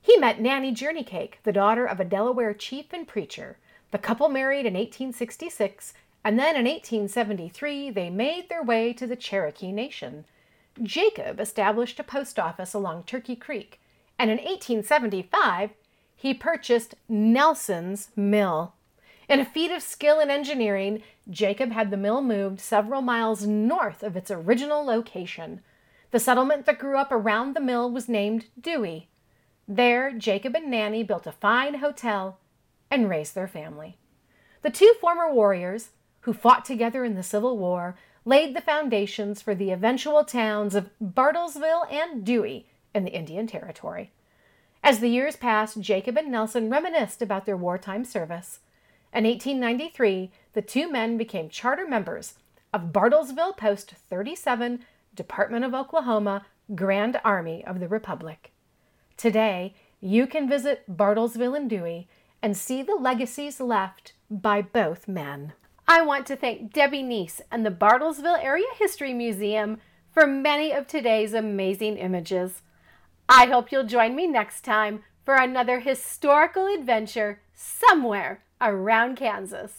He 0.00 0.16
met 0.16 0.40
Nanny 0.40 0.72
Journeycake, 0.72 1.34
the 1.42 1.52
daughter 1.52 1.84
of 1.84 2.00
a 2.00 2.04
Delaware 2.04 2.54
chief 2.54 2.92
and 2.92 3.06
preacher. 3.06 3.58
The 3.90 3.98
couple 3.98 4.28
married 4.28 4.66
in 4.66 4.74
1866, 4.74 5.94
and 6.24 6.38
then 6.38 6.54
in 6.56 6.64
1873 6.64 7.90
they 7.90 8.10
made 8.10 8.48
their 8.48 8.62
way 8.62 8.92
to 8.92 9.06
the 9.06 9.16
Cherokee 9.16 9.72
Nation. 9.72 10.24
Jacob 10.82 11.40
established 11.40 11.98
a 11.98 12.04
post 12.04 12.38
office 12.38 12.72
along 12.72 13.02
Turkey 13.04 13.36
Creek, 13.36 13.80
and 14.18 14.30
in 14.30 14.36
1875 14.36 15.70
he 16.16 16.34
purchased 16.34 16.94
Nelson's 17.08 18.10
Mill. 18.14 18.74
In 19.30 19.38
a 19.38 19.44
feat 19.44 19.70
of 19.70 19.80
skill 19.80 20.18
and 20.18 20.28
engineering, 20.28 21.04
Jacob 21.30 21.70
had 21.70 21.92
the 21.92 21.96
mill 21.96 22.20
moved 22.20 22.58
several 22.58 23.00
miles 23.00 23.46
north 23.46 24.02
of 24.02 24.16
its 24.16 24.28
original 24.28 24.84
location. 24.84 25.60
The 26.10 26.18
settlement 26.18 26.66
that 26.66 26.80
grew 26.80 26.98
up 26.98 27.12
around 27.12 27.54
the 27.54 27.60
mill 27.60 27.88
was 27.88 28.08
named 28.08 28.46
Dewey. 28.60 29.08
There, 29.68 30.10
Jacob 30.10 30.56
and 30.56 30.68
Nanny 30.68 31.04
built 31.04 31.28
a 31.28 31.32
fine 31.32 31.74
hotel 31.74 32.40
and 32.90 33.08
raised 33.08 33.36
their 33.36 33.46
family. 33.46 33.98
The 34.62 34.70
two 34.70 34.94
former 35.00 35.32
warriors, 35.32 35.90
who 36.22 36.32
fought 36.32 36.64
together 36.64 37.04
in 37.04 37.14
the 37.14 37.22
Civil 37.22 37.56
War, 37.56 37.94
laid 38.24 38.56
the 38.56 38.60
foundations 38.60 39.40
for 39.40 39.54
the 39.54 39.70
eventual 39.70 40.24
towns 40.24 40.74
of 40.74 40.90
Bartlesville 41.00 41.86
and 41.88 42.24
Dewey 42.24 42.66
in 42.92 43.04
the 43.04 43.12
Indian 43.12 43.46
Territory. 43.46 44.10
As 44.82 44.98
the 44.98 45.08
years 45.08 45.36
passed, 45.36 45.80
Jacob 45.80 46.16
and 46.16 46.32
Nelson 46.32 46.68
reminisced 46.68 47.22
about 47.22 47.46
their 47.46 47.56
wartime 47.56 48.04
service. 48.04 48.58
In 49.12 49.24
1893, 49.24 50.30
the 50.52 50.62
two 50.62 50.90
men 50.90 51.16
became 51.16 51.48
charter 51.48 51.86
members 51.86 52.34
of 52.72 52.92
Bartlesville 52.92 53.56
Post 53.56 53.94
37, 54.08 54.84
Department 55.16 55.64
of 55.64 55.74
Oklahoma, 55.74 56.46
Grand 56.76 57.20
Army 57.24 57.64
of 57.64 57.80
the 57.80 57.88
Republic. 57.88 58.52
Today, 59.16 59.74
you 60.00 60.28
can 60.28 60.48
visit 60.48 60.84
Bartlesville 60.88 61.56
and 61.56 61.68
Dewey 61.68 62.08
and 62.40 62.56
see 62.56 62.82
the 62.82 62.94
legacies 62.94 63.60
left 63.60 64.12
by 64.30 64.62
both 64.62 65.08
men. 65.08 65.54
I 65.88 66.02
want 66.02 66.24
to 66.26 66.36
thank 66.36 66.72
Debbie 66.72 67.02
Neese 67.02 67.40
and 67.50 67.66
the 67.66 67.70
Bartlesville 67.70 68.42
Area 68.42 68.68
History 68.78 69.12
Museum 69.12 69.78
for 70.12 70.24
many 70.24 70.72
of 70.72 70.86
today's 70.86 71.34
amazing 71.34 71.96
images. 71.96 72.62
I 73.28 73.46
hope 73.46 73.72
you'll 73.72 73.84
join 73.84 74.14
me 74.14 74.28
next 74.28 74.64
time 74.64 75.02
for 75.24 75.34
another 75.34 75.80
historical 75.80 76.72
adventure 76.72 77.42
somewhere 77.52 78.44
around 78.60 79.16
Kansas. 79.16 79.72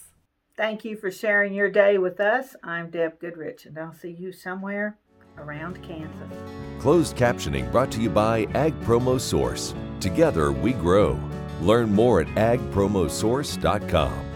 Thank 0.56 0.84
you 0.84 0.96
for 0.96 1.10
sharing 1.10 1.54
your 1.54 1.70
day 1.70 1.98
with 1.98 2.20
us. 2.20 2.54
I'm 2.62 2.90
Deb 2.90 3.18
Goodrich, 3.20 3.64
and 3.64 3.78
I'll 3.78 3.94
see 3.94 4.10
you 4.10 4.32
somewhere 4.32 4.98
around 5.38 5.82
Kansas. 5.82 6.38
Closed 6.78 7.16
captioning 7.16 7.70
brought 7.72 7.90
to 7.92 8.00
you 8.00 8.10
by 8.10 8.44
Ag 8.54 8.78
Promo 8.80 9.18
Source. 9.18 9.74
Together 10.00 10.52
we 10.52 10.72
grow. 10.72 11.18
Learn 11.60 11.92
more 11.92 12.20
at 12.20 12.26
agpromosource.com. 12.28 14.31